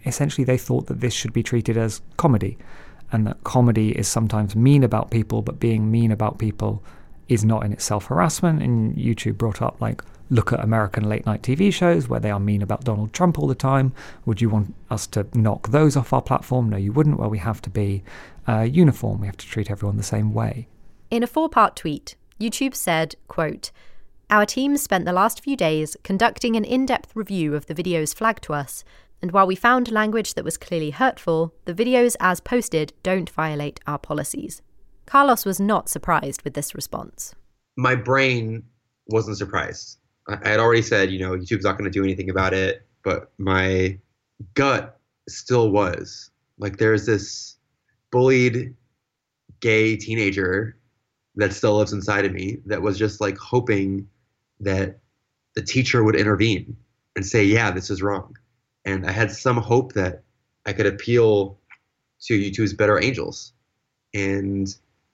Essentially, 0.05 0.45
they 0.45 0.59
thought 0.59 0.87
that 0.87 1.01
this 1.01 1.15
should 1.15 1.33
be 1.33 1.43
treated 1.43 1.77
as 1.77 2.01
comedy, 2.17 2.59
and 3.13 3.27
that 3.27 3.43
comedy 3.45 3.93
is 3.93 4.09
sometimes 4.09 4.57
mean 4.57 4.83
about 4.83 5.11
people, 5.11 5.43
but 5.43 5.61
being 5.61 5.91
mean 5.91 6.11
about 6.11 6.39
people 6.39 6.83
is 7.29 7.45
not 7.45 7.65
in 7.65 7.73
itself 7.73 8.07
harassment. 8.07 8.63
And 8.63 8.97
YouTube 8.97 9.39
brought 9.39 9.63
up, 9.63 9.81
like, 9.81 10.03
look 10.31 10.53
at 10.53 10.61
American 10.61 11.09
late 11.09 11.25
night 11.27 11.43
TV 11.43 11.73
shows 11.73 12.09
where 12.09 12.21
they 12.21 12.31
are 12.31 12.41
mean 12.41 12.63
about 12.63 12.85
Donald 12.85 13.13
Trump 13.13 13.39
all 13.39 13.47
the 13.47 13.55
time. 13.55 13.93
Would 14.27 14.41
you 14.41 14.51
want 14.51 14.75
us 14.91 15.07
to 15.09 15.27
knock 15.35 15.69
those 15.69 15.97
off 15.97 16.13
our 16.13 16.23
platform? 16.23 16.69
No, 16.69 16.77
you 16.77 16.93
wouldn't. 16.93 17.19
Well, 17.19 17.31
we 17.31 17.39
have 17.39 17.63
to 17.63 17.71
be 17.71 18.03
uh, 18.47 18.63
uniform. 18.63 19.21
We 19.21 19.27
have 19.27 19.37
to 19.39 19.47
treat 19.47 19.71
everyone 19.71 19.97
the 19.97 20.03
same 20.03 20.33
way. 20.33 20.69
In 21.11 21.23
a 21.23 21.27
four-part 21.27 21.77
tweet, 21.77 22.17
YouTube 22.41 22.75
said, 22.75 23.15
quote, 23.29 23.71
our 24.31 24.45
team 24.45 24.77
spent 24.77 25.07
the 25.07 25.13
last 25.13 25.43
few 25.43 25.57
days 25.57 25.97
conducting 26.05 26.55
an 26.55 26.65
in 26.65 26.85
depth 26.85 27.17
review 27.17 27.55
of 27.55 27.65
the 27.65 27.75
videos 27.75 28.15
flagged 28.15 28.43
to 28.45 28.53
us, 28.53 28.85
and 29.23 29.33
while 29.33 29.47
we 29.47 29.57
found 29.57 29.91
language 29.91 30.35
that 30.35 30.45
was 30.45 30.59
clearly 30.59 30.91
hurtful, 30.91 31.55
the 31.65 31.73
videos 31.73 32.15
as 32.21 32.41
posted 32.41 32.93
don't 33.03 33.31
violate 33.31 33.81
our 33.87 33.99
policies. 33.99 34.61
Carlos 35.09 35.47
was 35.47 35.59
not 35.59 35.89
surprised 35.89 36.43
with 36.43 36.53
this 36.53 36.75
response. 36.75 37.35
My 37.79 37.95
brain 37.95 38.63
wasn't 39.07 39.39
surprised. 39.39 39.97
I 40.29 40.47
had 40.47 40.61
already 40.61 40.83
said, 40.83 41.11
you 41.11 41.19
know, 41.19 41.31
YouTube's 41.31 41.65
not 41.65 41.79
going 41.79 41.91
to 41.91 41.99
do 41.99 42.05
anything 42.05 42.29
about 42.29 42.53
it, 42.53 42.87
but 43.03 43.33
my 43.39 43.99
gut 44.53 45.01
still 45.27 45.71
was. 45.71 46.31
Like, 46.59 46.77
there's 46.77 47.07
this 47.07 47.57
bullied 48.11 48.75
gay 49.61 49.97
teenager 49.97 50.77
that 51.37 51.55
still 51.55 51.79
lives 51.79 51.95
inside 51.95 52.27
of 52.27 52.33
me 52.33 52.59
that 52.67 52.83
was 52.83 52.99
just 52.99 53.19
like 53.19 53.39
hoping 53.39 54.07
that 54.61 54.99
the 55.55 55.63
teacher 55.63 56.05
would 56.05 56.17
intervene 56.17 56.77
and 57.17 57.25
say, 57.25 57.43
yeah, 57.45 57.71
this 57.71 57.89
is 57.89 58.03
wrong. 58.03 58.37
And 58.85 59.07
I 59.07 59.13
had 59.13 59.31
some 59.31 59.57
hope 59.57 59.95
that 59.95 60.23
I 60.67 60.75
could 60.75 60.87
appeal 60.87 61.59
to 62.25 62.39
YouTube's 62.39 62.75
better 62.75 63.03
angels. 63.03 63.55
And 64.13 64.69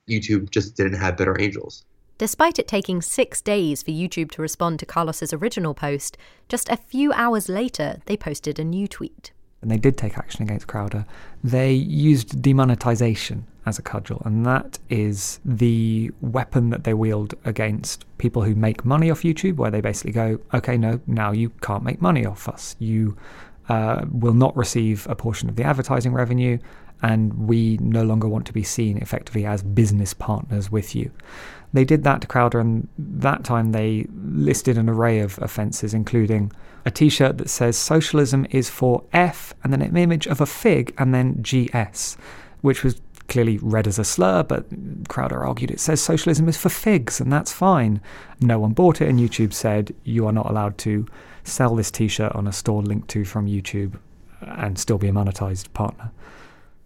YouTube 0.09 0.49
just 0.49 0.75
didn't 0.75 0.99
have 0.99 1.17
better 1.17 1.39
angels. 1.39 1.83
Despite 2.17 2.59
it 2.59 2.67
taking 2.67 3.01
six 3.01 3.41
days 3.41 3.83
for 3.83 3.91
YouTube 3.91 4.31
to 4.31 4.41
respond 4.41 4.79
to 4.79 4.85
Carlos's 4.85 5.33
original 5.33 5.73
post, 5.73 6.17
just 6.47 6.69
a 6.69 6.77
few 6.77 7.11
hours 7.11 7.49
later, 7.49 7.99
they 8.05 8.15
posted 8.15 8.57
a 8.57 8.63
new 8.63 8.87
tweet. 8.87 9.31
And 9.61 9.69
they 9.69 9.77
did 9.77 9.97
take 9.97 10.17
action 10.17 10.43
against 10.43 10.67
Crowder. 10.67 11.05
They 11.43 11.73
used 11.73 12.41
demonetization 12.41 13.47
as 13.65 13.79
a 13.79 13.81
cudgel, 13.81 14.21
and 14.23 14.45
that 14.45 14.77
is 14.89 15.39
the 15.43 16.11
weapon 16.21 16.69
that 16.69 16.83
they 16.83 16.93
wield 16.93 17.33
against 17.45 18.05
people 18.19 18.43
who 18.43 18.53
make 18.53 18.85
money 18.85 19.09
off 19.09 19.23
YouTube, 19.23 19.55
where 19.55 19.71
they 19.71 19.81
basically 19.81 20.11
go, 20.11 20.39
okay, 20.53 20.77
no, 20.77 21.01
now 21.07 21.31
you 21.31 21.49
can't 21.61 21.83
make 21.83 21.99
money 21.99 22.25
off 22.25 22.47
us. 22.47 22.75
You 22.79 23.17
uh, 23.67 24.05
will 24.11 24.33
not 24.33 24.55
receive 24.55 25.07
a 25.09 25.15
portion 25.15 25.49
of 25.49 25.55
the 25.55 25.63
advertising 25.63 26.13
revenue, 26.13 26.59
and 27.05 27.47
we 27.47 27.77
no 27.77 28.01
longer 28.03 28.27
want 28.27 28.47
to 28.47 28.51
be 28.51 28.63
seen 28.63 28.97
effectively 28.97 29.45
as 29.45 29.61
business 29.61 30.11
partners 30.11 30.71
with 30.71 30.95
you. 30.95 31.11
They 31.71 31.85
did 31.85 32.03
that 32.03 32.21
to 32.21 32.27
Crowder, 32.27 32.59
and 32.59 32.87
that 32.97 33.43
time 33.43 33.73
they 33.73 34.07
listed 34.11 34.75
an 34.75 34.89
array 34.89 35.19
of 35.19 35.37
offences, 35.37 35.93
including 35.93 36.51
a 36.83 36.89
t 36.89 37.09
shirt 37.09 37.37
that 37.37 37.49
says 37.49 37.77
socialism 37.77 38.47
is 38.49 38.71
for 38.71 39.03
F 39.13 39.53
and 39.63 39.71
then 39.71 39.83
an 39.83 39.95
image 39.95 40.25
of 40.25 40.41
a 40.41 40.47
fig 40.47 40.95
and 40.97 41.13
then 41.13 41.43
GS, 41.43 42.17
which 42.61 42.83
was 42.83 42.99
clearly 43.27 43.59
read 43.61 43.87
as 43.87 43.99
a 43.99 44.03
slur, 44.03 44.41
but 44.41 44.65
Crowder 45.07 45.45
argued 45.45 45.69
it 45.69 45.79
says 45.79 46.01
socialism 46.01 46.49
is 46.49 46.57
for 46.57 46.69
figs, 46.69 47.21
and 47.21 47.31
that's 47.31 47.51
fine. 47.51 48.01
No 48.39 48.57
one 48.57 48.73
bought 48.73 48.99
it, 48.99 49.09
and 49.09 49.19
YouTube 49.19 49.53
said 49.53 49.93
you 50.03 50.25
are 50.25 50.33
not 50.33 50.49
allowed 50.49 50.79
to 50.79 51.05
sell 51.43 51.75
this 51.75 51.91
t 51.91 52.07
shirt 52.07 52.31
on 52.31 52.47
a 52.47 52.51
store 52.51 52.81
linked 52.81 53.09
to 53.09 53.25
from 53.25 53.45
YouTube 53.45 53.99
and 54.41 54.79
still 54.79 54.97
be 54.97 55.07
a 55.07 55.11
monetized 55.11 55.71
partner. 55.73 56.09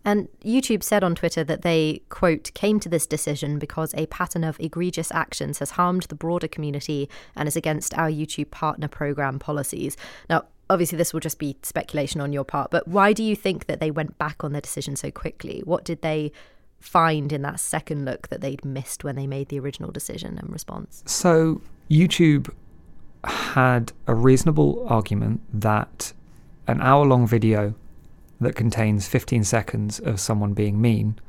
And 0.06 0.28
YouTube 0.44 0.84
said 0.84 1.04
on 1.04 1.16
Twitter 1.16 1.44
that 1.44 1.62
they, 1.62 2.02
quote, 2.10 2.52
came 2.54 2.80
to 2.80 2.90
this 2.90 3.06
decision 3.06 3.60
because 3.60 3.94
a 3.96 4.06
pattern 4.08 4.44
of 4.44 4.60
egregious 4.60 5.12
actions 5.12 5.60
has 5.60 5.72
harmed 5.72 6.04
the 6.04 6.16
broader 6.16 6.48
community 6.48 7.10
and 7.36 7.48
is 7.48 7.56
against 7.56 7.94
our 7.98 8.10
YouTube 8.10 8.52
partner 8.52 8.88
program 8.88 9.40
policies. 9.40 9.98
Now, 10.30 10.46
obviously, 10.70 10.98
this 10.98 11.14
will 11.14 11.20
just 11.20 11.40
be 11.40 11.58
speculation 11.64 12.22
on 12.22 12.32
your 12.32 12.46
part, 12.46 12.72
but 12.72 12.88
why 12.88 13.14
do 13.14 13.24
you 13.24 13.36
think 13.36 13.66
that 13.66 13.80
they 13.80 13.92
went 13.92 14.18
back 14.18 14.44
on 14.44 14.54
their 14.54 14.62
decision 14.62 14.96
so 14.96 15.12
quickly? 15.12 15.62
What 15.66 15.84
did 15.84 16.02
they 16.02 16.32
find 16.80 17.34
in 17.34 17.42
that 17.42 17.60
second 17.60 18.06
look 18.06 18.30
that 18.30 18.40
they'd 18.40 18.64
missed 18.64 19.04
when 19.04 19.16
they 19.16 19.28
made 19.28 19.50
the 19.50 19.60
original 19.60 19.92
decision 19.92 20.38
and 20.38 20.50
response? 20.50 21.04
So, 21.06 21.62
YouTube 21.90 22.50
had 23.26 23.92
a 24.08 24.16
reasonable 24.16 24.86
argument 24.88 25.42
that 25.54 26.14
an 26.68 26.80
hour 26.82 27.06
long 27.06 27.28
video 27.28 27.74
that 28.42 28.56
contains 28.56 29.08
15 29.08 29.44
seconds 29.44 30.00
of 30.00 30.20
someone 30.20 30.54
being 30.54 30.82
mean 30.82 31.20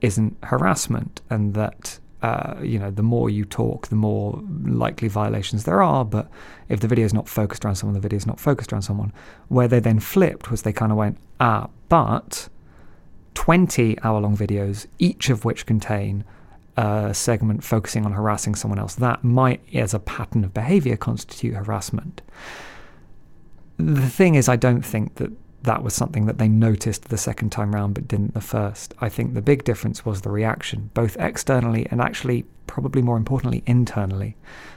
isn't 0.00 0.36
harassment, 0.42 1.22
and 1.30 1.54
that 1.54 1.98
uh, 2.22 2.54
you 2.62 2.78
know 2.78 2.90
the 2.90 3.02
more 3.02 3.30
you 3.30 3.44
talk, 3.44 3.88
the 3.88 3.96
more 3.96 4.42
likely 4.64 5.08
violations 5.08 5.64
there 5.64 5.82
are. 5.82 6.04
But 6.04 6.30
if 6.68 6.80
the 6.80 6.88
video 6.88 7.04
is 7.04 7.14
not 7.14 7.28
focused 7.28 7.64
around 7.64 7.76
someone, 7.76 7.94
the 7.94 8.00
video 8.00 8.16
is 8.16 8.26
not 8.26 8.40
focused 8.40 8.72
around 8.72 8.82
someone. 8.82 9.12
Where 9.48 9.68
they 9.68 9.80
then 9.80 10.00
flipped 10.00 10.50
was 10.50 10.62
they 10.62 10.72
kind 10.72 10.92
of 10.92 10.98
went, 10.98 11.18
ah, 11.40 11.68
but 11.88 12.48
20 13.34 13.98
hour 14.02 14.20
long 14.20 14.36
videos, 14.36 14.86
each 14.98 15.30
of 15.30 15.44
which 15.44 15.66
contain 15.66 16.24
a 16.76 17.14
segment 17.14 17.62
focusing 17.62 18.04
on 18.04 18.12
harassing 18.12 18.54
someone 18.54 18.78
else, 18.78 18.94
that 18.96 19.22
might, 19.22 19.60
as 19.74 19.94
a 19.94 19.98
pattern 19.98 20.44
of 20.44 20.52
behavior, 20.52 20.96
constitute 20.96 21.54
harassment. 21.54 22.22
The 23.76 24.08
thing 24.08 24.34
is, 24.34 24.48
I 24.48 24.56
don't 24.56 24.84
think 24.84 25.16
that 25.16 25.32
that 25.64 25.82
was 25.82 25.94
something 25.94 26.26
that 26.26 26.38
they 26.38 26.48
noticed 26.48 27.08
the 27.08 27.16
second 27.16 27.50
time 27.50 27.74
round 27.74 27.94
but 27.94 28.06
didn't 28.06 28.34
the 28.34 28.40
first. 28.40 28.94
I 29.00 29.08
think 29.08 29.32
the 29.32 29.42
big 29.42 29.64
difference 29.64 30.04
was 30.04 30.20
the 30.20 30.30
reaction, 30.30 30.90
both 30.92 31.16
externally 31.18 31.86
and 31.90 32.00
actually, 32.00 32.44
probably 32.66 33.00
more 33.00 33.16
importantly, 33.16 33.62
internally. 33.66 34.36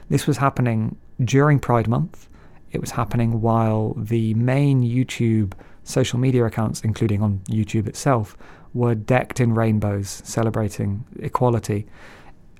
This 0.10 0.25
was 0.25 0.38
happening 0.38 0.96
during 1.24 1.60
Pride 1.60 1.88
Month. 1.89 2.29
It 2.72 2.79
was 2.79 2.91
happening 2.91 3.41
while 3.41 3.94
the 3.98 4.34
main 4.36 4.82
YouTube 4.82 5.53
social 5.84 6.20
media 6.20 6.46
accounts, 6.46 6.82
including 6.82 7.22
on 7.22 7.39
YouTube 7.50 7.88
itself, 7.88 8.38
were 8.74 8.96
decked 8.96 9.41
in 9.41 9.53
rainbows 9.53 10.22
celebrating 10.24 11.03
equality. 11.20 11.86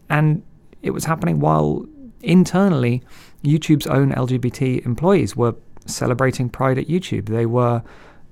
And 0.10 0.44
it 0.82 0.92
was 0.92 1.06
happening 1.06 1.40
while 1.40 1.86
internally 2.22 3.04
YouTube's 3.44 3.88
own 3.88 4.12
LGBT 4.12 4.86
employees 4.86 5.36
were 5.36 5.56
celebrating 5.86 6.50
Pride 6.50 6.78
at 6.78 6.88
YouTube. 6.88 7.28
They 7.28 7.46
were 7.46 7.84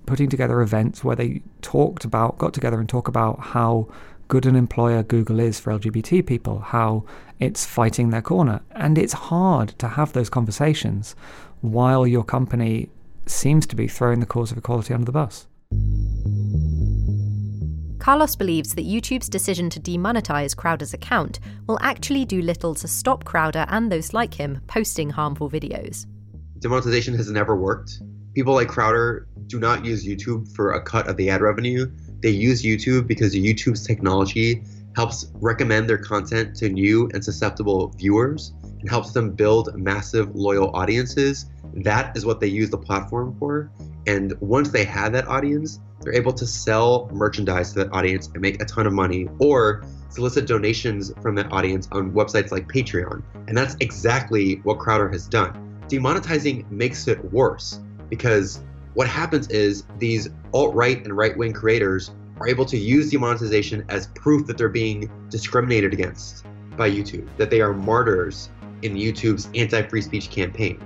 putting 0.06 0.30
together 0.30 0.62
events 0.62 1.04
where 1.04 1.16
they 1.16 1.42
talked 1.62 2.06
about, 2.06 2.38
got 2.38 2.54
together 2.54 2.80
and 2.80 2.88
talk 2.88 3.08
about 3.08 3.40
how 3.40 3.88
good 4.28 4.46
an 4.46 4.56
employer 4.56 5.04
Google 5.04 5.40
is 5.40 5.60
for 5.60 5.72
LGBT 5.72 6.26
people, 6.26 6.60
how 6.60 7.06
it's 7.40 7.66
fighting 7.66 8.10
their 8.10 8.22
corner. 8.22 8.62
And 8.72 8.98
it's 8.98 9.14
hard 9.14 9.70
to 9.80 9.88
have 9.88 10.14
those 10.14 10.30
conversations 10.30 11.16
while 11.62 12.08
your 12.08 12.24
company 12.24 12.90
seems 13.26 13.66
to 13.68 13.76
be 13.76 13.88
throwing 13.88 14.20
the 14.20 14.26
cause 14.26 14.52
of 14.52 14.58
equality 14.58 14.94
under 14.94 15.06
the 15.06 15.12
bus. 15.12 15.48
Carlos 18.00 18.36
believes 18.36 18.76
that 18.76 18.86
YouTube's 18.86 19.30
decision 19.30 19.68
to 19.72 19.80
demonetize 19.80 20.56
Crowder's 20.56 20.94
account 20.94 21.40
will 21.66 21.80
actually 21.82 22.24
do 22.24 22.40
little 22.42 22.76
to 22.76 22.88
stop 22.88 23.24
Crowder 23.24 23.66
and 23.70 23.92
those 23.92 24.14
like 24.14 24.36
him 24.36 24.62
posting 24.68 25.10
harmful 25.10 25.50
videos. 25.50 26.06
Demonetization 26.60 27.16
has 27.16 27.32
never 27.32 27.56
worked. 27.56 28.00
People 28.36 28.54
like 28.54 28.68
Crowder 28.68 29.28
do 29.48 29.62
not 29.62 29.86
use 29.86 30.06
YouTube 30.06 30.54
for 30.54 30.74
a 30.74 30.82
cut 30.82 31.08
of 31.08 31.16
the 31.16 31.30
ad 31.30 31.40
revenue. 31.40 31.90
They 32.20 32.32
use 32.32 32.64
YouTube 32.64 33.08
because 33.08 33.34
YouTube's 33.34 33.88
technology 33.88 34.62
helps 34.94 35.32
recommend 35.36 35.90
their 35.90 35.98
content 35.98 36.54
to 36.58 36.68
new 36.68 37.10
and 37.14 37.24
susceptible 37.24 37.94
viewers 37.98 38.54
and 38.64 38.90
helps 38.90 39.14
them 39.14 39.32
build 39.32 39.74
massive 39.76 40.36
loyal 40.36 40.76
audiences. 40.76 41.46
That 41.76 42.18
is 42.18 42.26
what 42.26 42.42
they 42.42 42.48
use 42.48 42.70
the 42.70 42.78
platform 42.78 43.38
for. 43.40 43.72
And 44.06 44.34
once 44.42 44.70
they 44.70 44.84
have 44.84 45.14
that 45.14 45.30
audience, 45.30 45.80
they're 46.02 46.14
able 46.14 46.34
to 46.34 46.46
sell 46.46 47.10
merchandise 47.14 47.72
to 47.72 47.86
that 47.86 47.94
audience 47.94 48.28
and 48.28 48.42
make 48.42 48.62
a 48.62 48.66
ton 48.66 48.86
of 48.86 48.92
money 48.92 49.30
or 49.40 49.86
solicit 50.10 50.46
donations 50.46 51.14
from 51.22 51.36
that 51.36 51.50
audience 51.54 51.88
on 51.94 52.12
websites 52.12 52.52
like 52.52 52.68
Patreon. 52.68 53.24
And 53.48 53.58
that's 53.58 53.78
exactly 53.80 54.56
what 54.64 54.78
Crowder 54.80 55.08
has 55.08 55.26
done. 55.26 55.62
Demonetizing 55.88 56.70
makes 56.70 57.08
it 57.08 57.24
worse 57.32 57.80
because 58.10 58.62
what 58.94 59.08
happens 59.08 59.48
is 59.50 59.84
these 59.98 60.30
alt 60.54 60.74
right 60.74 61.04
and 61.04 61.16
right 61.16 61.38
wing 61.38 61.54
creators 61.54 62.12
are 62.40 62.48
able 62.48 62.66
to 62.66 62.78
use 62.78 63.12
demonetization 63.12 63.86
as 63.90 64.08
proof 64.08 64.48
that 64.48 64.58
they're 64.58 64.70
being 64.70 65.10
discriminated 65.30 65.94
against 65.94 66.46
by 66.78 66.90
YouTube, 66.90 67.28
that 67.38 67.50
they 67.50 67.62
are 67.62 67.74
martyrs 67.74 68.50
in 68.82 68.96
YouTube's 68.96 69.50
anti 69.56 69.82
free 69.84 70.02
speech 70.02 70.30
campaign. 70.30 70.82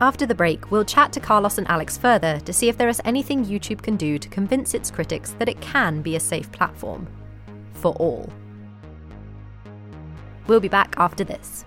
After 0.00 0.24
the 0.24 0.34
break, 0.34 0.70
we'll 0.70 0.84
chat 0.84 1.12
to 1.12 1.20
Carlos 1.20 1.58
and 1.58 1.68
Alex 1.68 1.98
further 1.98 2.40
to 2.40 2.52
see 2.54 2.68
if 2.68 2.78
there 2.78 2.88
is 2.88 3.02
anything 3.04 3.44
YouTube 3.44 3.82
can 3.82 3.96
do 3.96 4.18
to 4.18 4.28
convince 4.30 4.72
its 4.72 4.90
critics 4.90 5.34
that 5.38 5.48
it 5.48 5.60
can 5.60 6.00
be 6.00 6.16
a 6.16 6.20
safe 6.20 6.50
platform. 6.52 7.06
For 7.74 7.92
all. 7.96 8.32
We'll 10.46 10.60
be 10.60 10.68
back 10.68 10.94
after 10.96 11.22
this. 11.22 11.66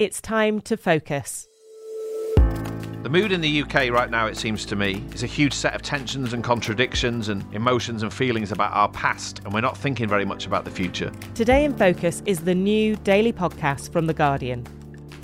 It's 0.00 0.20
time 0.20 0.60
to 0.62 0.76
focus. 0.76 1.48
The 3.02 3.08
mood 3.08 3.30
in 3.30 3.40
the 3.40 3.62
UK 3.62 3.90
right 3.90 4.10
now, 4.10 4.26
it 4.26 4.36
seems 4.36 4.64
to 4.66 4.74
me, 4.74 5.04
is 5.12 5.22
a 5.22 5.28
huge 5.28 5.52
set 5.52 5.76
of 5.76 5.82
tensions 5.82 6.32
and 6.32 6.42
contradictions 6.42 7.28
and 7.28 7.44
emotions 7.54 8.02
and 8.02 8.12
feelings 8.12 8.50
about 8.50 8.72
our 8.72 8.88
past, 8.88 9.40
and 9.44 9.54
we're 9.54 9.60
not 9.60 9.78
thinking 9.78 10.08
very 10.08 10.24
much 10.24 10.44
about 10.46 10.64
the 10.64 10.72
future. 10.72 11.12
Today 11.36 11.64
in 11.64 11.76
Focus 11.76 12.20
is 12.26 12.40
the 12.40 12.54
new 12.54 12.96
daily 12.96 13.32
podcast 13.32 13.92
from 13.92 14.06
The 14.06 14.14
Guardian. 14.14 14.66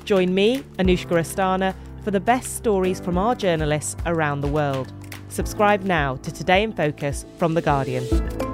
Join 0.05 0.33
me, 0.33 0.59
Anushka 0.79 1.18
Asthana, 1.18 1.75
for 2.05 2.12
the 2.12 2.20
best 2.20 2.55
stories 2.55 3.01
from 3.01 3.18
our 3.18 3.35
journalists 3.35 3.96
around 4.07 4.42
the 4.42 4.48
world. 4.48 4.92
Subscribe 5.29 5.83
now 5.83 6.16
to 6.16 6.31
Today 6.31 6.62
in 6.62 6.72
Focus 6.72 7.27
from 7.38 7.55
The 7.55 7.62
Guardian. 7.62 8.52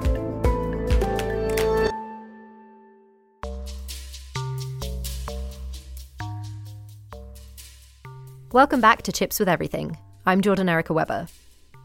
Welcome 8.51 8.81
back 8.81 9.03
to 9.03 9.11
Chips 9.11 9.39
with 9.39 9.47
Everything. 9.47 9.95
I'm 10.25 10.41
Jordan 10.41 10.69
Erica 10.69 10.91
Webber. 10.91 11.27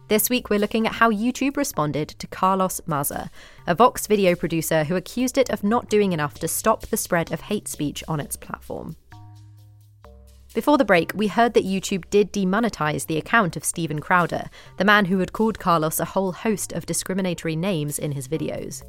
This 0.09 0.31
week 0.31 0.49
we're 0.49 0.59
looking 0.59 0.87
at 0.87 0.95
how 0.95 1.11
YouTube 1.11 1.59
responded 1.59 2.09
to 2.09 2.27
Carlos 2.27 2.81
Maza, 2.87 3.31
a 3.67 3.75
Vox 3.75 4.07
video 4.07 4.35
producer 4.35 4.85
who 4.85 4.97
accused 4.97 5.37
it 5.37 5.51
of 5.51 5.63
not 5.63 5.91
doing 5.91 6.15
enough 6.15 6.39
to 6.39 6.49
stop 6.49 6.87
the 6.87 6.97
spread 6.97 7.31
of 7.33 7.43
hate 7.43 7.69
speech 7.69 8.03
on 8.09 8.19
its 8.19 8.35
platform. 8.35 8.97
Before 10.55 10.79
the 10.79 10.87
break, 10.87 11.13
we 11.15 11.27
heard 11.27 11.53
that 11.53 11.67
YouTube 11.67 12.09
did 12.09 12.33
demonetize 12.33 13.09
the 13.09 13.19
account 13.19 13.59
of 13.59 13.65
Steven 13.65 13.99
Crowder, 13.99 14.49
the 14.79 14.87
man 14.87 15.05
who 15.05 15.19
had 15.19 15.35
called 15.35 15.59
Carlos 15.59 16.01
a 16.01 16.07
whole 16.07 16.33
host 16.33 16.73
of 16.73 16.87
discriminatory 16.87 17.57
names 17.57 17.99
in 17.99 18.13
his 18.13 18.27
videos. 18.27 18.83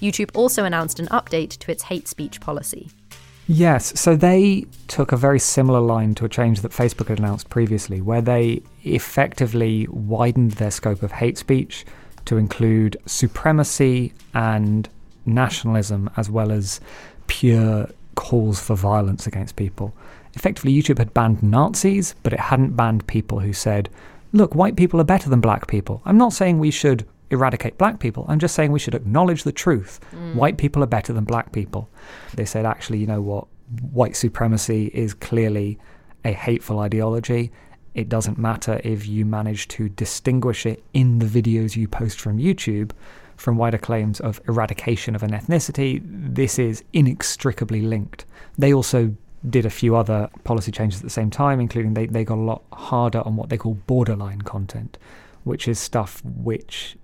YouTube 0.00 0.30
also 0.34 0.62
announced 0.62 1.00
an 1.00 1.06
update 1.06 1.58
to 1.58 1.72
its 1.72 1.82
hate 1.82 2.06
speech 2.06 2.40
policy. 2.40 2.90
Yes, 3.46 3.98
so 4.00 4.16
they 4.16 4.64
took 4.88 5.12
a 5.12 5.16
very 5.16 5.38
similar 5.38 5.80
line 5.80 6.14
to 6.14 6.24
a 6.24 6.28
change 6.30 6.62
that 6.62 6.72
Facebook 6.72 7.08
had 7.08 7.18
announced 7.18 7.50
previously, 7.50 8.00
where 8.00 8.22
they 8.22 8.62
effectively 8.84 9.86
widened 9.90 10.52
their 10.52 10.70
scope 10.70 11.02
of 11.02 11.12
hate 11.12 11.36
speech 11.36 11.84
to 12.24 12.38
include 12.38 12.96
supremacy 13.04 14.14
and 14.32 14.88
nationalism, 15.26 16.08
as 16.16 16.30
well 16.30 16.50
as 16.50 16.80
pure 17.26 17.90
calls 18.14 18.60
for 18.60 18.76
violence 18.76 19.26
against 19.26 19.56
people. 19.56 19.94
Effectively, 20.34 20.72
YouTube 20.74 20.98
had 20.98 21.12
banned 21.12 21.42
Nazis, 21.42 22.14
but 22.22 22.32
it 22.32 22.40
hadn't 22.40 22.76
banned 22.76 23.06
people 23.06 23.40
who 23.40 23.52
said, 23.52 23.90
look, 24.32 24.54
white 24.54 24.76
people 24.76 25.00
are 25.00 25.04
better 25.04 25.28
than 25.28 25.40
black 25.40 25.66
people. 25.66 26.00
I'm 26.06 26.18
not 26.18 26.32
saying 26.32 26.58
we 26.58 26.70
should 26.70 27.06
eradicate 27.34 27.78
black 27.78 27.98
people. 27.98 28.24
I'm 28.28 28.38
just 28.38 28.54
saying 28.54 28.72
we 28.72 28.78
should 28.78 28.94
acknowledge 28.94 29.42
the 29.42 29.52
truth. 29.52 30.00
Mm. 30.14 30.34
White 30.34 30.56
people 30.56 30.82
are 30.82 30.86
better 30.86 31.12
than 31.12 31.24
black 31.24 31.52
people. 31.52 31.88
They 32.34 32.44
said, 32.44 32.64
actually, 32.64 32.98
you 32.98 33.06
know 33.06 33.20
what? 33.20 33.46
White 33.92 34.16
supremacy 34.16 34.90
is 34.94 35.14
clearly 35.14 35.78
a 36.24 36.32
hateful 36.32 36.78
ideology. 36.78 37.52
It 37.94 38.08
doesn't 38.08 38.38
matter 38.38 38.80
if 38.82 39.06
you 39.06 39.24
manage 39.24 39.68
to 39.68 39.88
distinguish 39.88 40.66
it 40.66 40.82
in 40.94 41.18
the 41.18 41.26
videos 41.26 41.76
you 41.76 41.86
post 41.86 42.20
from 42.20 42.38
YouTube 42.38 42.92
from 43.36 43.56
wider 43.56 43.78
claims 43.78 44.20
of 44.20 44.40
eradication 44.48 45.14
of 45.14 45.22
an 45.22 45.32
ethnicity. 45.32 46.00
This 46.04 46.58
is 46.58 46.84
inextricably 46.92 47.82
linked. 47.82 48.24
They 48.56 48.72
also 48.72 49.14
did 49.48 49.66
a 49.66 49.70
few 49.70 49.96
other 49.96 50.30
policy 50.44 50.72
changes 50.72 51.00
at 51.00 51.04
the 51.04 51.10
same 51.10 51.30
time, 51.30 51.60
including 51.60 51.94
they, 51.94 52.06
they 52.06 52.24
got 52.24 52.38
a 52.38 52.40
lot 52.40 52.62
harder 52.72 53.20
on 53.26 53.36
what 53.36 53.48
they 53.48 53.58
call 53.58 53.74
borderline 53.86 54.42
content, 54.42 54.98
which 55.44 55.68
is 55.68 55.78
stuff 55.78 56.22
which 56.24 56.96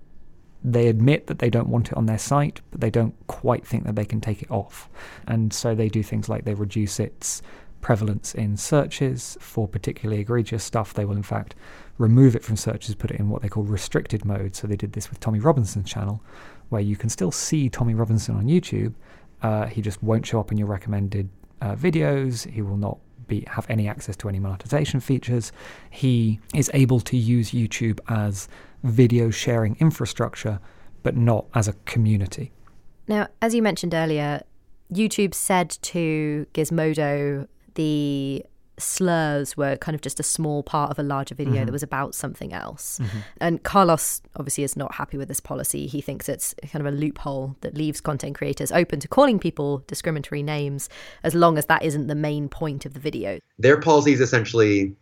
they 0.63 0.87
admit 0.87 1.27
that 1.27 1.39
they 1.39 1.49
don't 1.49 1.69
want 1.69 1.87
it 1.87 1.97
on 1.97 2.05
their 2.05 2.19
site, 2.19 2.61
but 2.69 2.81
they 2.81 2.89
don't 2.89 3.15
quite 3.27 3.65
think 3.65 3.85
that 3.85 3.95
they 3.95 4.05
can 4.05 4.21
take 4.21 4.41
it 4.41 4.51
off. 4.51 4.89
And 5.27 5.51
so 5.53 5.73
they 5.73 5.89
do 5.89 6.03
things 6.03 6.29
like 6.29 6.45
they 6.45 6.53
reduce 6.53 6.99
its 6.99 7.41
prevalence 7.81 8.35
in 8.35 8.55
searches 8.57 9.37
for 9.39 9.67
particularly 9.67 10.21
egregious 10.21 10.63
stuff. 10.63 10.93
They 10.93 11.05
will, 11.05 11.15
in 11.15 11.23
fact, 11.23 11.55
remove 11.97 12.35
it 12.35 12.43
from 12.43 12.57
searches, 12.57 12.93
put 12.93 13.11
it 13.11 13.19
in 13.19 13.29
what 13.29 13.41
they 13.41 13.49
call 13.49 13.63
restricted 13.63 14.23
mode. 14.23 14.55
So 14.55 14.67
they 14.67 14.75
did 14.75 14.93
this 14.93 15.09
with 15.09 15.19
Tommy 15.19 15.39
Robinson's 15.39 15.89
channel, 15.89 16.23
where 16.69 16.81
you 16.81 16.95
can 16.95 17.09
still 17.09 17.31
see 17.31 17.69
Tommy 17.69 17.95
Robinson 17.95 18.35
on 18.35 18.45
YouTube. 18.45 18.93
Uh, 19.41 19.65
he 19.65 19.81
just 19.81 20.01
won't 20.03 20.25
show 20.25 20.39
up 20.39 20.51
in 20.51 20.57
your 20.57 20.67
recommended 20.67 21.29
uh, 21.61 21.75
videos. 21.75 22.49
He 22.49 22.61
will 22.61 22.77
not 22.77 22.99
be, 23.31 23.45
have 23.47 23.65
any 23.69 23.87
access 23.87 24.15
to 24.17 24.29
any 24.29 24.39
monetization 24.39 24.99
features. 24.99 25.51
He 25.89 26.39
is 26.53 26.69
able 26.73 26.99
to 27.01 27.17
use 27.17 27.51
YouTube 27.51 27.99
as 28.07 28.47
video 28.83 29.29
sharing 29.31 29.75
infrastructure, 29.79 30.59
but 31.01 31.15
not 31.15 31.45
as 31.55 31.67
a 31.67 31.73
community. 31.85 32.51
Now, 33.07 33.27
as 33.41 33.55
you 33.55 33.61
mentioned 33.61 33.93
earlier, 33.93 34.41
YouTube 34.93 35.33
said 35.33 35.69
to 35.93 36.45
Gizmodo, 36.53 37.47
the 37.75 38.45
slurs 38.81 39.55
were 39.55 39.77
kind 39.77 39.95
of 39.95 40.01
just 40.01 40.19
a 40.19 40.23
small 40.23 40.63
part 40.63 40.91
of 40.91 40.99
a 40.99 41.03
larger 41.03 41.35
video 41.35 41.61
Mhm. 41.61 41.65
that 41.65 41.71
was 41.71 41.83
about 41.83 42.13
something 42.15 42.51
else. 42.53 42.99
Mhm. 43.01 43.23
And 43.39 43.63
Carlos 43.63 44.21
obviously 44.35 44.63
is 44.63 44.75
not 44.75 44.95
happy 44.95 45.17
with 45.17 45.27
this 45.27 45.39
policy. 45.39 45.87
He 45.87 46.01
thinks 46.01 46.27
it's 46.27 46.53
kind 46.71 46.85
of 46.85 46.93
a 46.93 46.95
loophole 46.95 47.55
that 47.61 47.75
leaves 47.75 48.01
content 48.01 48.35
creators 48.35 48.71
open 48.71 48.99
to 48.99 49.07
calling 49.07 49.39
people 49.39 49.83
discriminatory 49.87 50.43
names 50.43 50.89
as 51.23 51.33
long 51.35 51.57
as 51.57 51.65
that 51.67 51.83
isn't 51.83 52.07
the 52.07 52.15
main 52.15 52.49
point 52.49 52.85
of 52.85 52.93
the 52.93 52.99
video. 52.99 53.39
Their 53.59 53.79
policy 53.79 54.13
is 54.13 54.21
essentially 54.21 54.95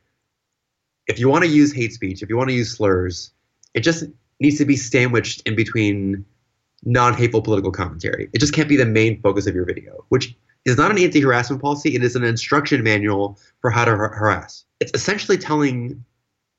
if 1.07 1.19
you 1.19 1.27
want 1.27 1.43
to 1.43 1.49
use 1.49 1.73
hate 1.73 1.91
speech, 1.91 2.21
if 2.21 2.29
you 2.29 2.37
want 2.37 2.49
to 2.49 2.55
use 2.55 2.69
slurs, 2.71 3.31
it 3.73 3.79
just 3.81 4.03
needs 4.39 4.57
to 4.59 4.65
be 4.65 4.75
sandwiched 4.75 5.41
in 5.47 5.55
between 5.55 6.23
non 6.83 7.13
hateful 7.13 7.41
political 7.41 7.71
commentary. 7.71 8.29
It 8.31 8.39
just 8.39 8.53
can't 8.53 8.69
be 8.69 8.77
the 8.77 8.85
main 8.85 9.19
focus 9.21 9.47
of 9.47 9.55
your 9.55 9.65
video, 9.65 10.05
which 10.09 10.35
is 10.69 10.77
not 10.77 10.91
an 10.91 10.97
anti 10.97 11.21
harassment 11.21 11.61
policy. 11.61 11.95
It 11.95 12.03
is 12.03 12.15
an 12.15 12.23
instruction 12.23 12.83
manual 12.83 13.37
for 13.61 13.69
how 13.69 13.85
to 13.85 13.95
har- 13.95 14.13
harass. 14.13 14.65
It's 14.79 14.91
essentially 14.93 15.37
telling 15.37 16.03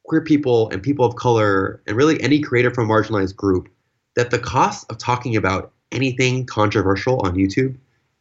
queer 0.04 0.20
people 0.20 0.68
and 0.70 0.82
people 0.82 1.04
of 1.04 1.16
color, 1.16 1.82
and 1.86 1.96
really 1.96 2.20
any 2.20 2.40
creator 2.40 2.70
from 2.72 2.90
a 2.90 2.92
marginalized 2.92 3.36
group, 3.36 3.68
that 4.16 4.30
the 4.30 4.38
cost 4.38 4.90
of 4.90 4.98
talking 4.98 5.36
about 5.36 5.72
anything 5.92 6.44
controversial 6.46 7.20
on 7.20 7.34
YouTube, 7.34 7.76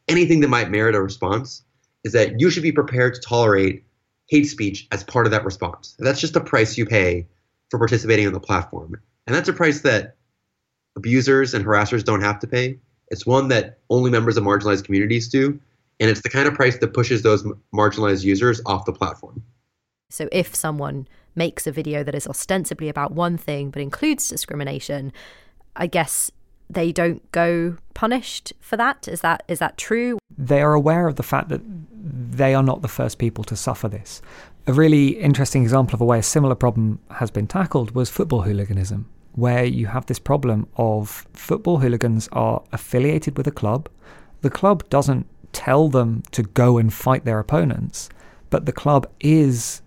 anything 0.08 0.40
that 0.40 0.48
might 0.48 0.70
merit 0.70 0.94
a 0.94 1.02
response, 1.02 1.64
is 2.04 2.12
that 2.12 2.40
you 2.40 2.50
should 2.50 2.62
be 2.62 2.72
prepared 2.72 3.14
to 3.14 3.20
tolerate 3.20 3.84
hate 4.28 4.44
speech 4.44 4.86
as 4.92 5.02
part 5.02 5.26
of 5.26 5.32
that 5.32 5.44
response. 5.44 5.96
And 5.98 6.06
that's 6.06 6.20
just 6.20 6.34
the 6.34 6.40
price 6.40 6.78
you 6.78 6.86
pay 6.86 7.26
for 7.70 7.78
participating 7.78 8.26
on 8.26 8.32
the 8.32 8.40
platform. 8.40 9.00
And 9.26 9.34
that's 9.34 9.48
a 9.48 9.52
price 9.52 9.80
that 9.80 10.16
abusers 10.96 11.54
and 11.54 11.64
harassers 11.64 12.04
don't 12.04 12.22
have 12.22 12.38
to 12.40 12.46
pay. 12.46 12.78
It's 13.08 13.26
one 13.26 13.48
that 13.48 13.78
only 13.90 14.10
members 14.10 14.36
of 14.36 14.44
marginalized 14.44 14.84
communities 14.84 15.28
do. 15.28 15.60
And 16.00 16.10
it's 16.10 16.22
the 16.22 16.30
kind 16.30 16.48
of 16.48 16.54
price 16.54 16.78
that 16.78 16.94
pushes 16.94 17.22
those 17.22 17.44
marginalized 17.74 18.24
users 18.24 18.60
off 18.66 18.84
the 18.86 18.92
platform. 18.92 19.42
So 20.08 20.28
if 20.32 20.54
someone 20.54 21.06
makes 21.36 21.66
a 21.66 21.72
video 21.72 22.02
that 22.02 22.14
is 22.14 22.26
ostensibly 22.26 22.88
about 22.88 23.12
one 23.12 23.36
thing 23.36 23.70
but 23.70 23.80
includes 23.82 24.28
discrimination, 24.28 25.12
I 25.76 25.86
guess 25.86 26.30
they 26.68 26.90
don't 26.90 27.30
go 27.30 27.76
punished 27.94 28.52
for 28.60 28.76
that. 28.76 29.06
Is 29.06 29.20
that 29.20 29.44
is 29.46 29.58
that 29.58 29.76
true? 29.76 30.18
they 30.40 30.62
are 30.62 30.72
aware 30.72 31.06
of 31.06 31.16
the 31.16 31.22
fact 31.22 31.48
that 31.50 31.60
they 31.92 32.54
are 32.54 32.62
not 32.62 32.80
the 32.80 32.88
first 32.88 33.18
people 33.18 33.44
to 33.44 33.56
suffer 33.56 33.88
this. 33.88 34.22
A 34.66 34.72
really 34.72 35.08
interesting 35.08 35.62
example 35.62 35.94
of 35.94 36.00
a 36.00 36.04
way 36.04 36.18
a 36.18 36.22
similar 36.22 36.54
problem 36.54 36.98
has 37.10 37.30
been 37.30 37.46
tackled 37.46 37.94
was 37.94 38.08
football 38.08 38.42
hooliganism, 38.42 39.06
where 39.32 39.64
you 39.64 39.86
have 39.86 40.06
this 40.06 40.18
problem 40.18 40.66
of 40.76 41.26
football 41.34 41.78
hooligans 41.78 42.28
are 42.32 42.62
affiliated 42.72 43.36
with 43.36 43.46
a 43.46 43.50
club. 43.50 43.88
The 44.40 44.50
club 44.50 44.88
doesn't 44.88 45.26
tell 45.52 45.88
them 45.88 46.22
to 46.32 46.42
go 46.42 46.78
and 46.78 46.92
fight 46.92 47.24
their 47.24 47.38
opponents, 47.38 48.08
but 48.50 48.66
the 48.66 48.72
club 48.72 49.08
is 49.20 49.82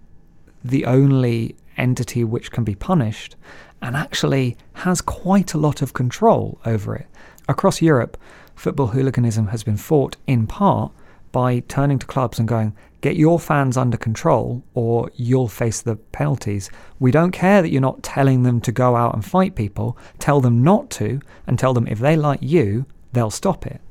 the 0.63 0.85
only 0.85 1.55
entity 1.77 2.23
which 2.23 2.51
can 2.51 2.63
be 2.63 2.75
punished 2.75 3.35
and 3.81 3.95
actually 3.95 4.55
has 4.73 5.01
quite 5.01 5.53
a 5.53 5.57
lot 5.57 5.81
of 5.81 5.93
control 5.93 6.59
over 6.65 6.95
it. 6.95 7.07
Across 7.49 7.81
Europe, 7.81 8.17
football 8.55 8.87
hooliganism 8.87 9.47
has 9.47 9.63
been 9.63 9.77
fought 9.77 10.15
in 10.25 10.47
part 10.47 10.91
by 11.33 11.59
turning 11.61 11.99
to 11.99 12.05
clubs 12.05 12.39
and 12.39 12.47
going, 12.47 12.73
get 13.01 13.17
your 13.17 13.39
fans 13.39 13.75
under 13.75 13.97
control 13.97 14.63
or 14.73 15.11
you'll 15.15 15.49
face 15.49 15.81
the 15.81 15.97
penalties. 15.97 16.69
We 16.99 17.11
don't 17.11 17.31
care 17.31 17.61
that 17.61 17.69
you're 17.69 17.81
not 17.81 18.03
telling 18.03 18.43
them 18.43 18.61
to 18.61 18.71
go 18.71 18.95
out 18.95 19.13
and 19.13 19.25
fight 19.25 19.55
people. 19.55 19.97
Tell 20.19 20.39
them 20.39 20.63
not 20.63 20.89
to 20.91 21.19
and 21.45 21.59
tell 21.59 21.73
them 21.73 21.87
if 21.87 21.99
they 21.99 22.15
like 22.15 22.39
you, 22.41 22.85
they'll 23.11 23.29
stop 23.31 23.65
it. 23.65 23.81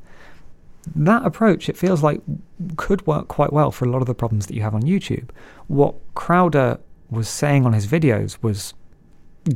That 0.94 1.24
approach, 1.24 1.68
it 1.68 1.76
feels 1.76 2.02
like, 2.02 2.20
could 2.76 3.06
work 3.06 3.28
quite 3.28 3.52
well 3.52 3.70
for 3.70 3.84
a 3.84 3.90
lot 3.90 4.02
of 4.02 4.06
the 4.06 4.14
problems 4.14 4.46
that 4.46 4.54
you 4.54 4.62
have 4.62 4.74
on 4.74 4.82
YouTube. 4.82 5.28
What 5.68 5.94
Crowder 6.14 6.80
was 7.10 7.28
saying 7.28 7.66
on 7.66 7.72
his 7.72 7.86
videos 7.86 8.38
was 8.42 8.74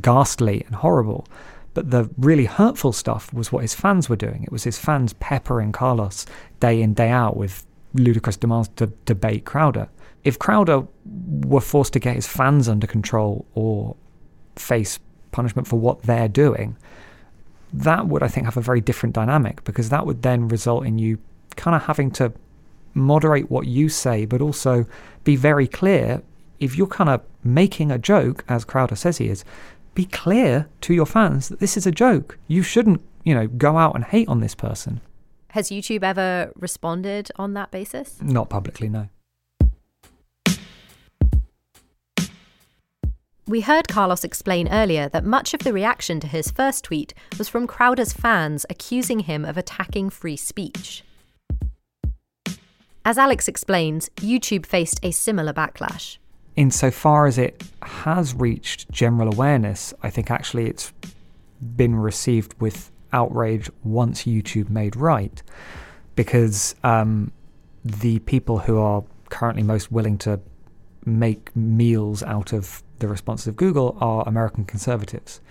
ghastly 0.01 0.63
and 0.65 0.75
horrible. 0.75 1.27
But 1.73 1.91
the 1.91 2.09
really 2.17 2.45
hurtful 2.45 2.93
stuff 2.93 3.31
was 3.33 3.51
what 3.51 3.61
his 3.61 3.75
fans 3.75 4.09
were 4.09 4.15
doing. 4.15 4.43
It 4.43 4.51
was 4.51 4.63
his 4.63 4.79
fans 4.79 5.13
peppering 5.13 5.71
Carlos 5.71 6.25
day 6.59 6.81
in, 6.81 6.93
day 6.93 7.09
out 7.09 7.37
with 7.37 7.65
ludicrous 7.93 8.37
demands 8.37 8.69
to 8.77 8.87
debate 9.05 9.45
Crowder. 9.45 9.89
If 10.23 10.39
Crowder 10.39 10.87
were 11.05 11.61
forced 11.61 11.93
to 11.93 11.99
get 11.99 12.15
his 12.15 12.27
fans 12.27 12.67
under 12.67 12.87
control 12.87 13.45
or 13.53 13.95
face 14.55 14.99
punishment 15.31 15.67
for 15.67 15.79
what 15.79 16.01
they're 16.03 16.27
doing, 16.27 16.75
that 17.73 18.07
would, 18.07 18.23
I 18.23 18.27
think, 18.27 18.45
have 18.45 18.57
a 18.57 18.61
very 18.61 18.81
different 18.81 19.13
dynamic 19.13 19.63
because 19.63 19.89
that 19.89 20.05
would 20.05 20.21
then 20.21 20.47
result 20.47 20.85
in 20.85 20.97
you 20.97 21.17
kind 21.55 21.75
of 21.75 21.83
having 21.83 22.11
to 22.11 22.33
moderate 22.93 23.51
what 23.51 23.67
you 23.67 23.89
say, 23.89 24.25
but 24.25 24.41
also 24.41 24.85
be 25.23 25.35
very 25.35 25.67
clear. 25.67 26.21
If 26.59 26.77
you're 26.77 26.87
kind 26.87 27.09
of 27.09 27.21
making 27.43 27.91
a 27.91 27.97
joke, 27.97 28.43
as 28.47 28.65
Crowder 28.65 28.95
says 28.95 29.17
he 29.17 29.29
is, 29.29 29.43
be 29.93 30.05
clear 30.05 30.67
to 30.81 30.93
your 30.93 31.05
fans 31.05 31.49
that 31.49 31.59
this 31.59 31.77
is 31.77 31.85
a 31.85 31.91
joke. 31.91 32.37
You 32.47 32.63
shouldn't, 32.63 33.01
you 33.23 33.33
know, 33.33 33.47
go 33.47 33.77
out 33.77 33.95
and 33.95 34.03
hate 34.03 34.27
on 34.27 34.41
this 34.41 34.55
person. 34.55 35.01
Has 35.49 35.69
YouTube 35.69 36.03
ever 36.03 36.51
responded 36.55 37.31
on 37.35 37.53
that 37.53 37.71
basis? 37.71 38.21
Not 38.21 38.49
publicly, 38.49 38.89
no. 38.89 39.09
We 43.47 43.61
heard 43.61 43.87
Carlos 43.87 44.25
explain 44.25 44.67
earlier 44.67 45.07
that 45.07 45.23
much 45.23 45.53
of 45.53 45.61
the 45.61 45.71
reaction 45.71 46.19
to 46.19 46.27
his 46.27 46.51
first 46.51 46.83
tweet 46.83 47.13
was 47.37 47.47
from 47.47 47.65
Crowder's 47.65 48.11
fans 48.11 48.65
accusing 48.69 49.19
him 49.19 49.45
of 49.45 49.57
attacking 49.57 50.09
free 50.09 50.35
speech. 50.35 51.01
As 53.05 53.17
Alex 53.17 53.47
explains, 53.47 54.09
YouTube 54.17 54.65
faced 54.65 54.99
a 55.01 55.11
similar 55.11 55.53
backlash. 55.53 56.17
Insofar 56.57 57.25
as 57.25 57.37
it 57.37 57.63
has 57.83 58.33
reached 58.33 58.91
general 58.91 59.33
awareness, 59.33 59.93
I 60.03 60.09
think 60.09 60.29
actually 60.29 60.67
it's 60.67 60.91
been 61.61 61.95
received 61.95 62.53
with 62.59 62.91
outrage 63.13 63.69
once 63.81 64.23
YouTube 64.23 64.69
made 64.69 64.97
right, 64.97 65.41
because 66.17 66.75
um, 66.83 67.31
the 67.85 68.19
people 68.19 68.59
who 68.59 68.77
are 68.77 69.05
currently 69.29 69.63
most 69.63 69.89
willing 69.89 70.17
to 70.17 70.41
make 71.05 71.55
meals 71.55 72.21
out 72.23 72.51
of 72.51 72.83
the 72.99 73.07
responses 73.07 73.47
of 73.47 73.55
Google 73.55 73.97
are 73.99 74.27
American 74.27 74.65
conservatives. 74.65 75.41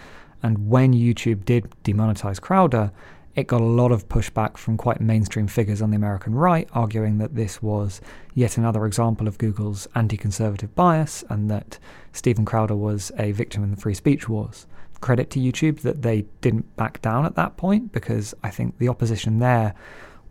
And 0.42 0.68
when 0.68 0.92
YouTube 0.92 1.44
did 1.44 1.72
demonetize 1.84 2.40
Crowder, 2.40 2.92
it 3.36 3.46
got 3.46 3.60
a 3.60 3.64
lot 3.64 3.92
of 3.92 4.08
pushback 4.08 4.56
from 4.56 4.78
quite 4.78 5.00
mainstream 5.00 5.46
figures 5.46 5.82
on 5.82 5.90
the 5.90 5.96
American 5.96 6.34
right, 6.34 6.68
arguing 6.72 7.18
that 7.18 7.34
this 7.34 7.62
was 7.62 8.00
yet 8.34 8.56
another 8.56 8.86
example 8.86 9.28
of 9.28 9.36
Google's 9.36 9.86
anti 9.94 10.16
conservative 10.16 10.74
bias 10.74 11.22
and 11.28 11.50
that 11.50 11.78
Steven 12.12 12.46
Crowder 12.46 12.74
was 12.74 13.12
a 13.18 13.32
victim 13.32 13.62
in 13.62 13.70
the 13.70 13.76
free 13.76 13.92
speech 13.92 14.26
wars. 14.26 14.66
Credit 15.02 15.28
to 15.30 15.38
YouTube 15.38 15.80
that 15.80 16.00
they 16.00 16.24
didn't 16.40 16.74
back 16.76 17.02
down 17.02 17.26
at 17.26 17.34
that 17.34 17.58
point 17.58 17.92
because 17.92 18.34
I 18.42 18.48
think 18.48 18.78
the 18.78 18.88
opposition 18.88 19.38
there 19.38 19.74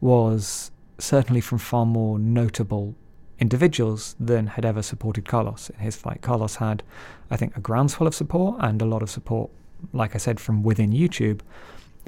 was 0.02 0.72
certainly 0.98 1.42
from 1.42 1.60
far 1.60 1.86
more 1.86 2.18
notable 2.18 2.96
individuals 3.40 4.16
than 4.20 4.48
had 4.48 4.66
ever 4.66 4.82
supported 4.82 5.26
Carlos 5.26 5.70
in 5.70 5.80
his 5.80 5.96
fight. 5.96 6.22
Carlos 6.22 6.56
had, 6.56 6.84
I 7.30 7.38
think, 7.38 7.56
a 7.58 7.60
groundswell 7.60 8.08
of 8.08 8.16
support 8.16 8.58
and 8.60 8.82
a 8.82 8.86
lot 8.86 9.02
of 9.02 9.10
support, 9.10 9.50
like 9.94 10.16
I 10.16 10.18
said, 10.18 10.40
from 10.40 10.64
within 10.64 10.92
YouTube, 10.92 11.42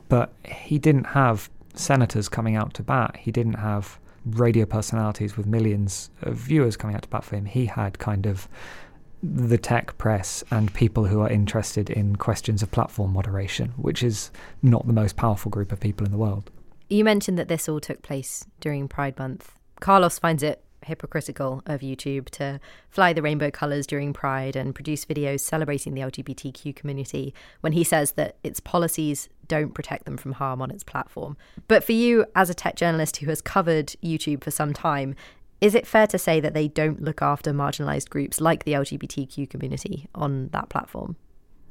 but 0.10 0.34
he 0.46 0.80
didn't 0.80 1.06
have 1.08 1.50
senators 1.74 2.30
coming 2.30 2.56
out 2.56 2.74
to 2.76 2.84
bat. 2.84 3.18
He 3.18 3.32
didn't 3.32 3.54
have 3.54 4.00
radio 4.26 4.66
personalities 4.66 5.38
with 5.38 5.46
millions 5.46 6.10
of 6.22 6.36
viewers 6.36 6.76
coming 6.76 6.96
out 6.96 7.04
to 7.04 7.10
bat 7.10 7.24
for 7.24 7.36
him. 7.36 7.46
He 7.46 7.66
had 7.66 8.00
kind 8.00 8.26
of 8.26 8.48
the 9.24 9.58
tech 9.58 9.98
press 9.98 10.44
and 10.52 10.74
people 10.74 11.06
who 11.06 11.22
are 11.22 11.30
interested 11.30 11.90
in 11.90 12.16
questions 12.18 12.62
of 12.62 12.72
platform 12.72 13.14
moderation, 13.14 13.70
which 13.78 14.04
is 14.04 14.32
not 14.62 14.86
the 14.86 14.94
most 14.94 15.16
powerful 15.16 15.50
group 15.50 15.72
of 15.72 15.80
people 15.80 16.06
in 16.06 16.12
the 16.12 16.18
world. 16.18 16.52
You 16.90 17.04
mentioned 17.04 17.38
that 17.38 17.48
this 17.48 17.68
all 17.68 17.80
took 17.80 18.02
place 18.02 18.46
during 18.60 18.88
Pride 18.88 19.18
Month. 19.18 19.54
Carlos 19.80 20.20
finds 20.20 20.44
it 20.44 20.64
hypocritical 20.88 21.62
of 21.66 21.82
YouTube 21.82 22.30
to 22.32 22.60
fly 22.90 23.14
the 23.14 23.22
rainbow 23.22 23.52
colours 23.52 23.86
during 23.86 24.14
Pride 24.14 24.56
and 24.56 24.74
produce 24.74 25.06
videos 25.06 25.42
celebrating 25.42 25.94
the 25.94 26.02
LGBTQ 26.02 26.76
community 26.76 27.34
when 27.62 27.74
he 27.74 27.84
says 27.84 28.14
that 28.14 28.38
its 28.44 28.60
policies 28.60 29.30
don't 29.48 29.74
protect 29.74 30.06
them 30.06 30.18
from 30.18 30.34
harm 30.34 30.62
on 30.62 30.72
its 30.72 30.84
platform. 30.84 31.38
But 31.68 31.84
for 31.84 31.92
you, 31.92 32.26
as 32.36 32.50
a 32.50 32.54
tech 32.54 32.76
journalist 32.76 33.18
who 33.18 33.28
has 33.28 33.42
covered 33.42 33.88
YouTube 34.04 34.44
for 34.44 34.52
some 34.52 34.74
time, 34.74 35.16
is 35.60 35.74
it 35.76 35.88
fair 35.88 36.08
to 36.08 36.18
say 36.18 36.40
that 36.40 36.54
they 36.54 36.68
don't 36.68 37.02
look 37.02 37.22
after 37.22 37.52
marginalised 37.52 38.10
groups 38.10 38.40
like 38.40 38.64
the 38.64 38.74
LGBTQ 38.74 39.50
community 39.50 40.08
on 40.14 40.50
that 40.50 40.70
platform? 40.70 41.16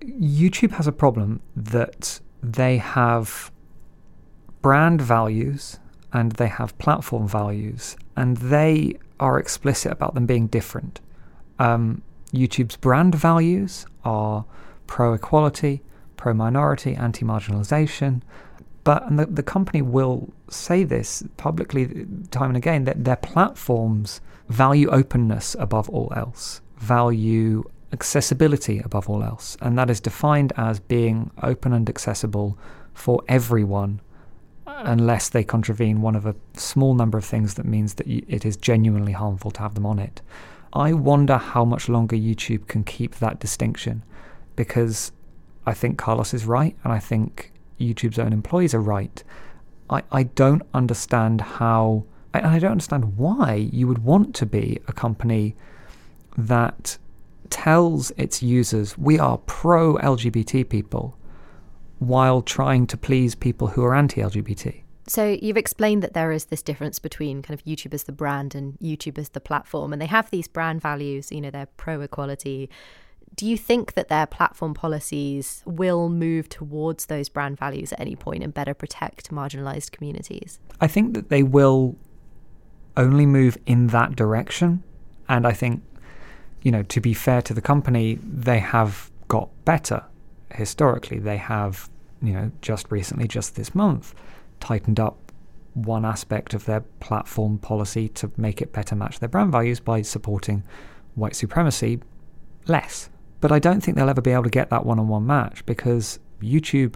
YouTube 0.02 0.72
has 0.72 0.86
a 0.86 0.92
problem 0.92 1.40
that 1.54 2.20
they 2.42 2.78
have 2.78 3.50
brand 4.60 5.00
values 5.00 5.78
and 6.16 6.32
they 6.32 6.48
have 6.48 6.76
platform 6.78 7.28
values, 7.28 7.94
and 8.16 8.38
they 8.38 8.98
are 9.20 9.38
explicit 9.38 9.92
about 9.92 10.14
them 10.14 10.24
being 10.24 10.46
different. 10.46 10.98
Um, 11.58 12.00
YouTube's 12.32 12.76
brand 12.76 13.14
values 13.14 13.84
are 14.02 14.46
pro 14.86 15.12
equality, 15.12 15.82
pro 16.16 16.32
minority, 16.32 16.94
anti 16.94 17.22
marginalization. 17.24 18.22
But 18.82 19.06
and 19.06 19.18
the, 19.18 19.26
the 19.26 19.42
company 19.42 19.82
will 19.82 20.32
say 20.48 20.84
this 20.84 21.22
publicly 21.36 22.06
time 22.30 22.50
and 22.50 22.56
again 22.56 22.84
that 22.84 23.04
their 23.04 23.16
platforms 23.16 24.22
value 24.48 24.88
openness 24.88 25.54
above 25.58 25.90
all 25.90 26.10
else, 26.16 26.62
value 26.78 27.62
accessibility 27.92 28.78
above 28.78 29.10
all 29.10 29.22
else. 29.22 29.58
And 29.60 29.76
that 29.78 29.90
is 29.90 30.00
defined 30.00 30.54
as 30.56 30.80
being 30.80 31.30
open 31.42 31.74
and 31.74 31.88
accessible 31.90 32.56
for 32.94 33.22
everyone 33.28 34.00
Ah. 34.78 34.82
unless 34.84 35.30
they 35.30 35.42
contravene 35.42 36.02
one 36.02 36.14
of 36.14 36.26
a 36.26 36.36
small 36.52 36.94
number 36.94 37.16
of 37.16 37.24
things 37.24 37.54
that 37.54 37.64
means 37.64 37.94
that 37.94 38.06
it 38.06 38.44
is 38.44 38.58
genuinely 38.58 39.12
harmful 39.12 39.50
to 39.52 39.60
have 39.60 39.74
them 39.74 39.86
on 39.86 39.98
it. 39.98 40.20
I 40.74 40.92
wonder 40.92 41.38
how 41.38 41.64
much 41.64 41.88
longer 41.88 42.14
YouTube 42.14 42.66
can 42.66 42.84
keep 42.84 43.14
that 43.16 43.40
distinction 43.40 44.02
because 44.54 45.12
I 45.64 45.72
think 45.72 45.96
Carlos 45.96 46.34
is 46.34 46.44
right 46.44 46.76
and 46.84 46.92
I 46.92 46.98
think 46.98 47.52
YouTube's 47.80 48.18
own 48.18 48.34
employees 48.34 48.74
are 48.74 48.80
right. 48.82 49.24
I, 49.88 50.02
I 50.12 50.24
don't 50.24 50.62
understand 50.74 51.40
how, 51.40 52.04
and 52.34 52.44
I 52.44 52.58
don't 52.58 52.72
understand 52.72 53.16
why 53.16 53.54
you 53.72 53.88
would 53.88 54.04
want 54.04 54.34
to 54.34 54.46
be 54.46 54.78
a 54.88 54.92
company 54.92 55.56
that 56.36 56.98
tells 57.48 58.10
its 58.18 58.42
users 58.42 58.98
we 58.98 59.18
are 59.18 59.38
pro 59.38 59.94
LGBT 59.94 60.68
people 60.68 61.16
while 61.98 62.42
trying 62.42 62.86
to 62.88 62.96
please 62.96 63.34
people 63.34 63.68
who 63.68 63.84
are 63.84 63.94
anti 63.94 64.20
LGBT. 64.20 64.82
So 65.08 65.38
you've 65.40 65.56
explained 65.56 66.02
that 66.02 66.14
there 66.14 66.32
is 66.32 66.46
this 66.46 66.62
difference 66.62 66.98
between 66.98 67.40
kind 67.40 67.58
of 67.58 67.64
YouTube 67.64 67.94
as 67.94 68.04
the 68.04 68.12
brand 68.12 68.54
and 68.54 68.76
YouTube 68.80 69.18
as 69.18 69.30
the 69.30 69.40
platform, 69.40 69.92
and 69.92 70.02
they 70.02 70.06
have 70.06 70.30
these 70.30 70.48
brand 70.48 70.80
values. 70.80 71.30
You 71.30 71.40
know, 71.40 71.50
they're 71.50 71.68
pro 71.76 72.00
equality. 72.00 72.68
Do 73.36 73.46
you 73.46 73.56
think 73.56 73.94
that 73.94 74.08
their 74.08 74.26
platform 74.26 74.74
policies 74.74 75.62
will 75.64 76.08
move 76.08 76.48
towards 76.48 77.06
those 77.06 77.28
brand 77.28 77.58
values 77.58 77.92
at 77.92 78.00
any 78.00 78.16
point 78.16 78.42
and 78.42 78.52
better 78.52 78.74
protect 78.74 79.30
marginalized 79.30 79.92
communities? 79.92 80.58
I 80.80 80.86
think 80.86 81.14
that 81.14 81.28
they 81.28 81.42
will 81.42 81.96
only 82.96 83.26
move 83.26 83.58
in 83.66 83.88
that 83.88 84.16
direction, 84.16 84.82
and 85.28 85.46
I 85.46 85.52
think, 85.52 85.82
you 86.62 86.72
know, 86.72 86.82
to 86.82 87.00
be 87.00 87.14
fair 87.14 87.42
to 87.42 87.54
the 87.54 87.60
company, 87.60 88.18
they 88.22 88.58
have 88.58 89.10
got 89.28 89.50
better 89.64 90.04
historically. 90.56 91.18
They 91.18 91.36
have, 91.36 91.88
you 92.22 92.32
know, 92.32 92.50
just 92.60 92.90
recently, 92.90 93.28
just 93.28 93.54
this 93.54 93.74
month, 93.74 94.14
tightened 94.60 95.00
up 95.00 95.32
one 95.74 96.04
aspect 96.04 96.54
of 96.54 96.64
their 96.64 96.80
platform 97.00 97.58
policy 97.58 98.08
to 98.08 98.30
make 98.36 98.62
it 98.62 98.72
better 98.72 98.96
match 98.96 99.18
their 99.18 99.28
brand 99.28 99.52
values 99.52 99.78
by 99.78 100.02
supporting 100.02 100.62
white 101.14 101.36
supremacy 101.36 102.00
less. 102.66 103.10
But 103.40 103.52
I 103.52 103.58
don't 103.58 103.82
think 103.82 103.96
they'll 103.96 104.08
ever 104.08 104.22
be 104.22 104.32
able 104.32 104.44
to 104.44 104.50
get 104.50 104.70
that 104.70 104.86
one 104.86 104.98
on 104.98 105.08
one 105.08 105.26
match 105.26 105.64
because 105.66 106.18
YouTube, 106.40 106.94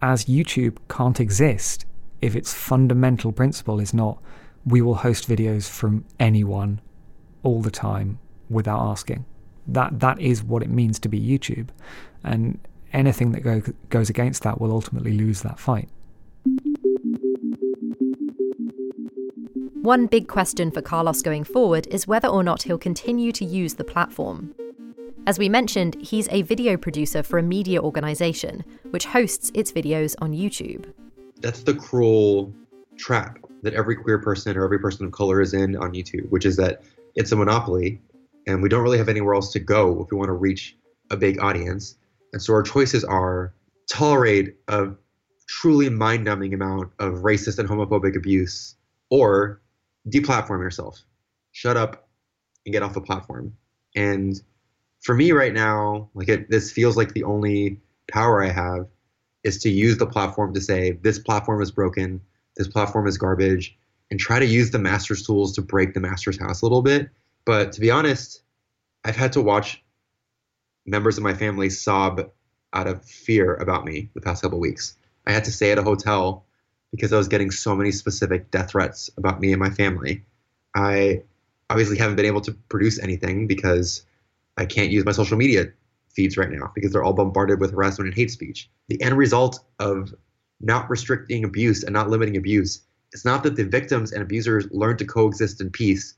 as 0.00 0.26
YouTube, 0.26 0.78
can't 0.88 1.18
exist 1.18 1.84
if 2.20 2.36
its 2.36 2.54
fundamental 2.54 3.32
principle 3.32 3.80
is 3.80 3.92
not 3.92 4.22
we 4.64 4.80
will 4.80 4.94
host 4.94 5.28
videos 5.28 5.68
from 5.68 6.04
anyone 6.20 6.80
all 7.42 7.62
the 7.62 7.70
time 7.70 8.18
without 8.48 8.80
asking. 8.80 9.24
That 9.66 10.00
that 10.00 10.20
is 10.20 10.42
what 10.42 10.62
it 10.62 10.70
means 10.70 10.98
to 11.00 11.08
be 11.08 11.20
YouTube, 11.20 11.68
and 12.24 12.58
anything 12.92 13.32
that 13.32 13.40
go, 13.40 13.62
goes 13.88 14.10
against 14.10 14.42
that 14.42 14.60
will 14.60 14.70
ultimately 14.70 15.12
lose 15.12 15.42
that 15.42 15.58
fight. 15.58 15.88
One 19.82 20.06
big 20.06 20.28
question 20.28 20.70
for 20.70 20.80
Carlos 20.80 21.22
going 21.22 21.44
forward 21.44 21.88
is 21.88 22.06
whether 22.06 22.28
or 22.28 22.44
not 22.44 22.62
he'll 22.62 22.78
continue 22.78 23.32
to 23.32 23.44
use 23.44 23.74
the 23.74 23.84
platform. 23.84 24.54
As 25.26 25.38
we 25.38 25.48
mentioned, 25.48 25.96
he's 26.00 26.28
a 26.30 26.42
video 26.42 26.76
producer 26.76 27.22
for 27.22 27.38
a 27.38 27.42
media 27.42 27.80
organization 27.80 28.64
which 28.90 29.06
hosts 29.06 29.50
its 29.54 29.72
videos 29.72 30.14
on 30.20 30.32
YouTube. 30.32 30.92
That's 31.40 31.62
the 31.62 31.74
cruel 31.74 32.52
trap 32.96 33.38
that 33.62 33.74
every 33.74 33.96
queer 33.96 34.18
person 34.18 34.56
or 34.56 34.64
every 34.64 34.78
person 34.78 35.06
of 35.06 35.12
color 35.12 35.40
is 35.40 35.54
in 35.54 35.76
on 35.76 35.92
YouTube, 35.92 36.28
which 36.30 36.44
is 36.44 36.56
that 36.56 36.82
it's 37.14 37.32
a 37.32 37.36
monopoly 37.36 38.00
and 38.46 38.62
we 38.62 38.68
don't 38.68 38.82
really 38.82 38.98
have 38.98 39.08
anywhere 39.08 39.34
else 39.34 39.52
to 39.52 39.60
go 39.60 40.02
if 40.02 40.10
we 40.10 40.16
want 40.16 40.28
to 40.28 40.34
reach 40.34 40.76
a 41.10 41.16
big 41.16 41.40
audience. 41.40 41.96
And 42.32 42.42
so 42.42 42.52
our 42.54 42.62
choices 42.62 43.04
are 43.04 43.54
tolerate 43.90 44.56
a 44.68 44.88
truly 45.46 45.90
mind 45.90 46.24
numbing 46.24 46.54
amount 46.54 46.92
of 46.98 47.20
racist 47.20 47.58
and 47.58 47.68
homophobic 47.68 48.16
abuse 48.16 48.74
or 49.10 49.60
deplatform 50.08 50.60
yourself. 50.60 51.02
Shut 51.52 51.76
up 51.76 52.08
and 52.64 52.72
get 52.72 52.82
off 52.82 52.94
the 52.94 53.00
platform. 53.00 53.56
And 53.94 54.40
for 55.00 55.14
me 55.14 55.32
right 55.32 55.52
now, 55.52 56.08
like 56.14 56.28
it, 56.28 56.50
this 56.50 56.72
feels 56.72 56.96
like 56.96 57.12
the 57.12 57.24
only 57.24 57.80
power 58.10 58.42
I 58.42 58.50
have 58.50 58.86
is 59.44 59.58
to 59.62 59.70
use 59.70 59.98
the 59.98 60.06
platform 60.06 60.54
to 60.54 60.60
say 60.60 60.92
this 60.92 61.18
platform 61.18 61.60
is 61.60 61.70
broken, 61.70 62.20
this 62.56 62.68
platform 62.68 63.06
is 63.06 63.18
garbage, 63.18 63.76
and 64.10 64.20
try 64.20 64.38
to 64.38 64.46
use 64.46 64.70
the 64.70 64.78
master's 64.78 65.26
tools 65.26 65.52
to 65.54 65.62
break 65.62 65.94
the 65.94 66.00
master's 66.00 66.38
house 66.38 66.62
a 66.62 66.64
little 66.64 66.82
bit. 66.82 67.10
But 67.44 67.72
to 67.72 67.80
be 67.80 67.90
honest, 67.90 68.42
I've 69.04 69.16
had 69.16 69.32
to 69.32 69.40
watch 69.40 69.81
members 70.86 71.16
of 71.16 71.24
my 71.24 71.34
family 71.34 71.70
sob 71.70 72.30
out 72.72 72.86
of 72.86 73.04
fear 73.04 73.54
about 73.54 73.84
me 73.84 74.10
the 74.14 74.20
past 74.20 74.42
couple 74.42 74.58
weeks. 74.58 74.96
I 75.26 75.32
had 75.32 75.44
to 75.44 75.52
stay 75.52 75.70
at 75.70 75.78
a 75.78 75.82
hotel 75.82 76.44
because 76.90 77.12
I 77.12 77.18
was 77.18 77.28
getting 77.28 77.50
so 77.50 77.74
many 77.74 77.92
specific 77.92 78.50
death 78.50 78.70
threats 78.70 79.10
about 79.16 79.40
me 79.40 79.52
and 79.52 79.60
my 79.60 79.70
family. 79.70 80.24
I 80.74 81.22
obviously 81.70 81.98
haven't 81.98 82.16
been 82.16 82.26
able 82.26 82.40
to 82.42 82.52
produce 82.52 82.98
anything 82.98 83.46
because 83.46 84.04
I 84.56 84.66
can't 84.66 84.90
use 84.90 85.04
my 85.04 85.12
social 85.12 85.36
media 85.36 85.66
feeds 86.10 86.36
right 86.36 86.50
now 86.50 86.70
because 86.74 86.92
they're 86.92 87.04
all 87.04 87.14
bombarded 87.14 87.60
with 87.60 87.72
harassment 87.72 88.08
and 88.08 88.16
hate 88.16 88.30
speech. 88.30 88.68
The 88.88 89.00
end 89.00 89.16
result 89.16 89.64
of 89.78 90.14
not 90.60 90.90
restricting 90.90 91.44
abuse 91.44 91.82
and 91.82 91.92
not 91.92 92.10
limiting 92.10 92.36
abuse 92.36 92.82
is 93.12 93.24
not 93.24 93.42
that 93.44 93.56
the 93.56 93.64
victims 93.64 94.12
and 94.12 94.22
abusers 94.22 94.66
learn 94.70 94.96
to 94.98 95.04
coexist 95.04 95.60
in 95.60 95.70
peace. 95.70 96.14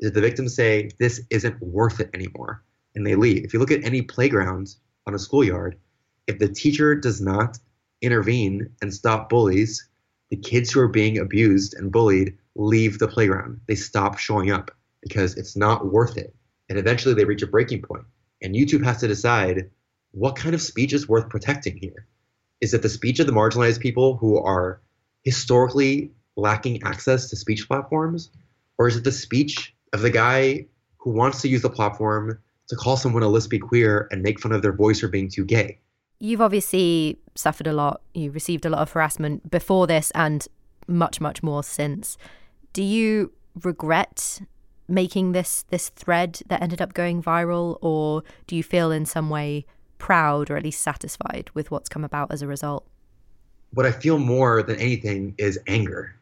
Is 0.00 0.10
that 0.10 0.14
the 0.14 0.20
victims 0.20 0.54
say 0.54 0.90
this 0.98 1.20
isn't 1.30 1.60
worth 1.60 2.00
it 2.00 2.10
anymore 2.14 2.62
and 2.94 3.06
they 3.06 3.14
leave. 3.14 3.44
If 3.44 3.52
you 3.52 3.60
look 3.60 3.70
at 3.70 3.84
any 3.84 4.02
playground 4.02 4.74
on 5.06 5.14
a 5.14 5.18
schoolyard, 5.18 5.78
if 6.26 6.38
the 6.38 6.48
teacher 6.48 6.94
does 6.94 7.20
not 7.20 7.58
intervene 8.02 8.70
and 8.82 8.92
stop 8.92 9.28
bullies, 9.28 9.88
the 10.30 10.36
kids 10.36 10.70
who 10.70 10.80
are 10.80 10.88
being 10.88 11.18
abused 11.18 11.74
and 11.74 11.90
bullied 11.90 12.36
leave 12.54 12.98
the 12.98 13.08
playground. 13.08 13.60
They 13.66 13.74
stop 13.74 14.18
showing 14.18 14.50
up 14.50 14.70
because 15.02 15.36
it's 15.36 15.56
not 15.56 15.90
worth 15.90 16.16
it. 16.16 16.34
And 16.68 16.78
eventually 16.78 17.14
they 17.14 17.24
reach 17.24 17.42
a 17.42 17.46
breaking 17.46 17.82
point. 17.82 18.04
And 18.42 18.54
YouTube 18.54 18.84
has 18.84 18.98
to 18.98 19.08
decide 19.08 19.70
what 20.10 20.36
kind 20.36 20.54
of 20.54 20.62
speech 20.62 20.92
is 20.92 21.08
worth 21.08 21.28
protecting 21.28 21.76
here. 21.76 22.06
Is 22.60 22.74
it 22.74 22.82
the 22.82 22.88
speech 22.88 23.20
of 23.20 23.26
the 23.26 23.32
marginalized 23.32 23.80
people 23.80 24.16
who 24.16 24.38
are 24.38 24.80
historically 25.22 26.12
lacking 26.36 26.82
access 26.82 27.30
to 27.30 27.36
speech 27.36 27.66
platforms? 27.68 28.30
Or 28.76 28.88
is 28.88 28.96
it 28.96 29.04
the 29.04 29.12
speech 29.12 29.74
of 29.92 30.02
the 30.02 30.10
guy 30.10 30.66
who 30.98 31.10
wants 31.10 31.42
to 31.42 31.48
use 31.48 31.62
the 31.62 31.70
platform 31.70 32.38
to 32.68 32.76
call 32.76 32.96
someone 32.96 33.22
a 33.22 33.28
lesbian 33.28 33.62
queer 33.62 34.08
and 34.10 34.22
make 34.22 34.40
fun 34.40 34.52
of 34.52 34.62
their 34.62 34.72
voice 34.72 35.00
for 35.00 35.08
being 35.08 35.28
too 35.28 35.44
gay? 35.44 35.78
You've 36.20 36.40
obviously 36.40 37.18
suffered 37.34 37.66
a 37.66 37.72
lot. 37.72 38.02
You 38.14 38.30
received 38.30 38.66
a 38.66 38.70
lot 38.70 38.80
of 38.80 38.92
harassment 38.92 39.50
before 39.50 39.86
this 39.86 40.10
and 40.12 40.46
much, 40.86 41.20
much 41.20 41.42
more 41.42 41.62
since. 41.62 42.18
Do 42.72 42.82
you 42.82 43.32
regret 43.62 44.40
making 44.88 45.32
this 45.32 45.64
this 45.68 45.90
thread 45.90 46.40
that 46.46 46.62
ended 46.62 46.80
up 46.80 46.94
going 46.94 47.22
viral 47.22 47.78
or 47.82 48.22
do 48.46 48.56
you 48.56 48.62
feel 48.62 48.90
in 48.90 49.04
some 49.04 49.28
way 49.28 49.66
proud 49.98 50.50
or 50.50 50.56
at 50.56 50.62
least 50.62 50.80
satisfied 50.80 51.50
with 51.54 51.70
what's 51.70 51.88
come 51.88 52.04
about 52.04 52.32
as 52.32 52.42
a 52.42 52.46
result? 52.46 52.86
What 53.72 53.84
I 53.84 53.92
feel 53.92 54.18
more 54.18 54.62
than 54.62 54.76
anything 54.76 55.34
is 55.36 55.58
anger. 55.66 56.14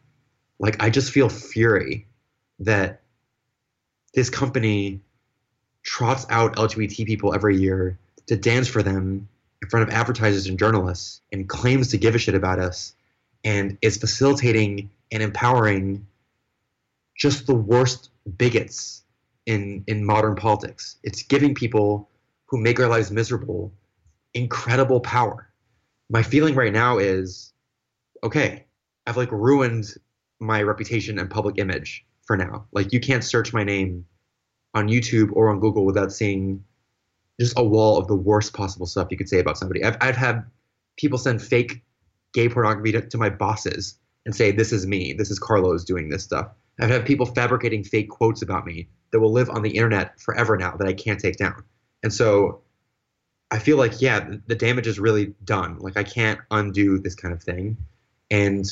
Like 0.59 0.82
I 0.82 0.90
just 0.90 1.12
feel 1.12 1.28
fury 1.28 2.06
that 2.59 3.02
this 4.14 4.30
company 4.30 5.00
trots 5.87 6.27
out 6.29 6.57
LGBT 6.57 7.07
people 7.07 7.33
every 7.33 7.57
year 7.57 7.96
to 8.27 8.37
dance 8.37 8.68
for 8.68 8.83
them 8.83 9.29
in 9.62 9.68
front 9.70 9.88
of 9.88 9.94
advertisers 9.94 10.46
and 10.49 10.59
journalists 10.59 11.20
and 11.33 11.49
claims 11.49 11.88
to 11.88 11.96
give 11.96 12.14
a 12.14 12.18
shit 12.18 12.35
about 12.35 12.59
us 12.59 12.94
and 13.44 13.79
is 13.81 13.96
facilitating 13.96 14.90
and 15.12 15.22
empowering 15.22 16.07
just 17.16 17.46
the 17.46 17.55
worst 17.55 18.11
bigots 18.37 19.05
in 19.46 19.85
in 19.87 20.05
modern 20.05 20.35
politics. 20.35 20.96
It's 21.05 21.22
giving 21.22 21.55
people 21.55 22.11
who 22.46 22.59
make 22.59 22.79
our 22.81 22.88
lives 22.88 23.11
miserable 23.11 23.72
incredible 24.35 25.01
power. 25.01 25.49
My 26.11 26.22
feeling 26.22 26.55
right 26.55 26.72
now 26.72 26.99
is 26.99 27.53
okay, 28.22 28.64
I've 29.07 29.16
like 29.16 29.31
ruined 29.31 29.94
my 30.40 30.62
reputation 30.62 31.18
and 31.18 31.31
public 31.31 31.59
image 31.59 32.05
for 32.27 32.37
now. 32.37 32.66
Like 32.72 32.92
you 32.92 33.01
can't 33.01 33.25
search 33.25 33.53
my 33.53 33.62
name 33.62 34.05
on 34.77 34.89
YouTube 34.89 35.31
or 35.33 35.49
on 35.49 35.59
Google 35.59 35.87
without 35.87 36.12
seeing 36.12 36.62
just 37.41 37.59
a 37.59 37.65
wall 37.65 37.97
of 37.97 38.07
the 38.07 38.15
worst 38.15 38.53
possible 38.53 38.87
stuff 38.87 39.09
you 39.11 39.17
could 39.17 39.29
say 39.29 39.41
about 39.41 39.57
somebody. 39.57 39.83
I've, 39.83 39.97
I've 40.01 40.17
had 40.17 40.45
people 40.99 41.19
send 41.19 41.43
fake 41.43 41.83
gay 42.35 42.49
pornography 42.49 42.93
to, 42.93 43.01
to 43.01 43.19
my 43.19 43.31
bosses 43.31 43.99
and 44.27 44.37
say, 44.37 44.53
This 44.53 44.73
is 44.73 44.87
me. 44.87 45.15
This 45.15 45.31
is 45.31 45.39
Carlos 45.39 45.85
doing 45.85 46.11
this 46.11 46.23
stuff. 46.23 46.49
I've 46.79 46.91
had 46.91 47.07
people 47.07 47.25
fabricating 47.25 47.85
fake 47.85 48.11
quotes 48.11 48.43
about 48.43 48.67
me 48.67 48.89
that 49.11 49.21
will 49.21 49.33
live 49.33 49.49
on 49.49 49.62
the 49.62 49.71
internet 49.71 50.21
forever 50.21 50.59
now 50.59 50.77
that 50.77 50.87
I 50.87 50.93
can't 50.93 51.19
take 51.19 51.39
down. 51.39 51.65
And 52.03 52.12
so 52.12 52.61
I 53.51 53.59
feel 53.59 53.79
like, 53.79 54.03
yeah, 54.03 54.29
the 54.47 54.55
damage 54.55 54.87
is 54.87 54.99
really 54.99 55.35
done. 55.43 55.79
Like 55.79 55.97
I 55.97 56.03
can't 56.03 56.39
undo 56.51 56.99
this 56.99 57.15
kind 57.15 57.33
of 57.33 57.43
thing. 57.43 57.79
And 58.31 58.67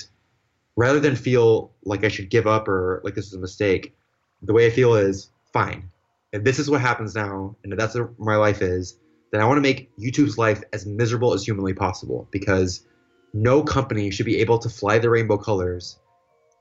rather 0.77 1.01
than 1.01 1.17
feel 1.17 1.73
like 1.85 2.05
I 2.05 2.09
should 2.09 2.29
give 2.29 2.47
up 2.47 2.69
or 2.69 3.01
like 3.05 3.15
this 3.15 3.27
is 3.27 3.33
a 3.33 3.39
mistake, 3.39 3.97
the 4.43 4.53
way 4.53 4.67
I 4.67 4.71
feel 4.71 4.95
is 4.95 5.31
fine. 5.55 5.91
If 6.35 6.43
this 6.43 6.59
is 6.59 6.69
what 6.69 6.81
happens 6.81 7.15
now, 7.15 7.55
and 7.63 7.73
if 7.73 7.79
that's 7.79 7.95
what 7.95 8.19
my 8.19 8.35
life 8.35 8.61
is, 8.61 8.99
then 9.31 9.41
I 9.41 9.45
want 9.45 9.57
to 9.59 9.63
make 9.63 9.97
YouTube's 9.97 10.37
life 10.37 10.61
as 10.73 10.85
miserable 10.85 11.33
as 11.33 11.45
humanly 11.45 11.75
possible 11.75 12.27
because 12.33 12.85
no 13.33 13.63
company 13.63 14.11
should 14.11 14.27
be 14.27 14.39
able 14.39 14.59
to 14.59 14.69
fly 14.69 14.99
the 14.99 15.09
rainbow 15.09 15.39
colors 15.39 15.97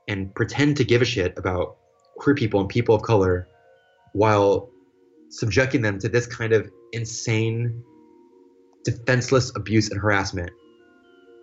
and 0.06 0.32
pretend 0.32 0.76
to 0.76 0.84
give 0.84 1.02
a 1.02 1.04
shit 1.04 1.36
about 1.36 1.76
queer 2.16 2.36
people 2.36 2.60
and 2.60 2.68
people 2.68 2.94
of 2.94 3.02
color 3.02 3.48
while 4.12 4.70
subjecting 5.28 5.82
them 5.82 5.98
to 5.98 6.08
this 6.08 6.28
kind 6.28 6.52
of 6.52 6.70
insane, 6.92 7.82
defenseless 8.84 9.50
abuse 9.56 9.90
and 9.90 10.00
harassment. 10.00 10.50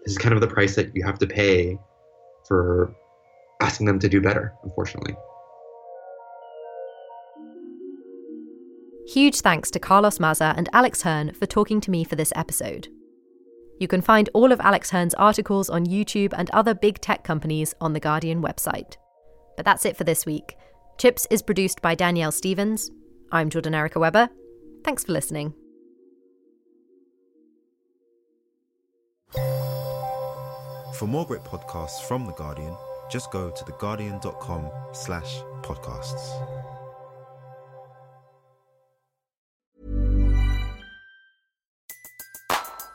This 0.06 0.14
is 0.14 0.18
kind 0.18 0.34
of 0.34 0.40
the 0.40 0.48
price 0.48 0.76
that 0.78 0.96
you 0.96 1.04
have 1.04 1.20
to 1.20 1.28
pay 1.28 1.78
for 2.48 2.96
asking 3.60 3.88
them 3.88 4.00
to 4.00 4.08
do 4.08 4.22
better, 4.22 4.54
unfortunately. 4.64 5.18
Huge 9.12 9.42
thanks 9.42 9.70
to 9.72 9.80
Carlos 9.80 10.22
Maza 10.22 10.54
and 10.56 10.70
Alex 10.72 11.02
Hern 11.02 11.34
for 11.34 11.46
talking 11.46 11.82
to 11.82 11.92
me 11.92 12.06
for 12.06 12.16
this 12.16 12.32
episode. 12.34 12.88
You 13.78 13.90
can 13.90 14.00
find 14.00 14.30
all 14.34 14.54
of 14.54 14.62
Alex 14.62 14.90
Hern's 14.92 15.14
articles 15.16 15.70
on 15.70 15.86
YouTube 15.86 16.34
and 16.38 16.50
other 16.52 16.74
big 16.74 17.02
tech 17.02 17.22
companies 17.22 17.76
on 17.82 17.92
the 17.92 18.00
Guardian 18.00 18.42
website. 18.42 18.96
But 19.58 19.66
that's 19.66 19.84
it 19.86 19.98
for 19.98 20.06
this 20.06 20.26
week. 20.26 20.56
Chips 20.98 21.28
is 21.30 21.42
produced 21.42 21.82
by 21.82 21.94
Danielle 21.94 22.32
Stevens. 22.32 22.90
I'm 23.34 23.50
Jordan 23.50 23.76
Erica 23.76 24.00
Webber. 24.00 24.30
Thanks 24.86 25.04
for 25.04 25.12
listening. 25.12 25.56
For 30.94 31.08
more 31.08 31.26
great 31.26 31.44
podcasts 31.44 32.02
from 32.08 32.28
The 32.28 32.34
Guardian, 32.34 32.78
just 33.12 33.30
go 33.30 33.50
to 33.50 33.64
theguardian.com 33.66 34.70
slash 34.94 35.42
podcasts. 35.64 36.61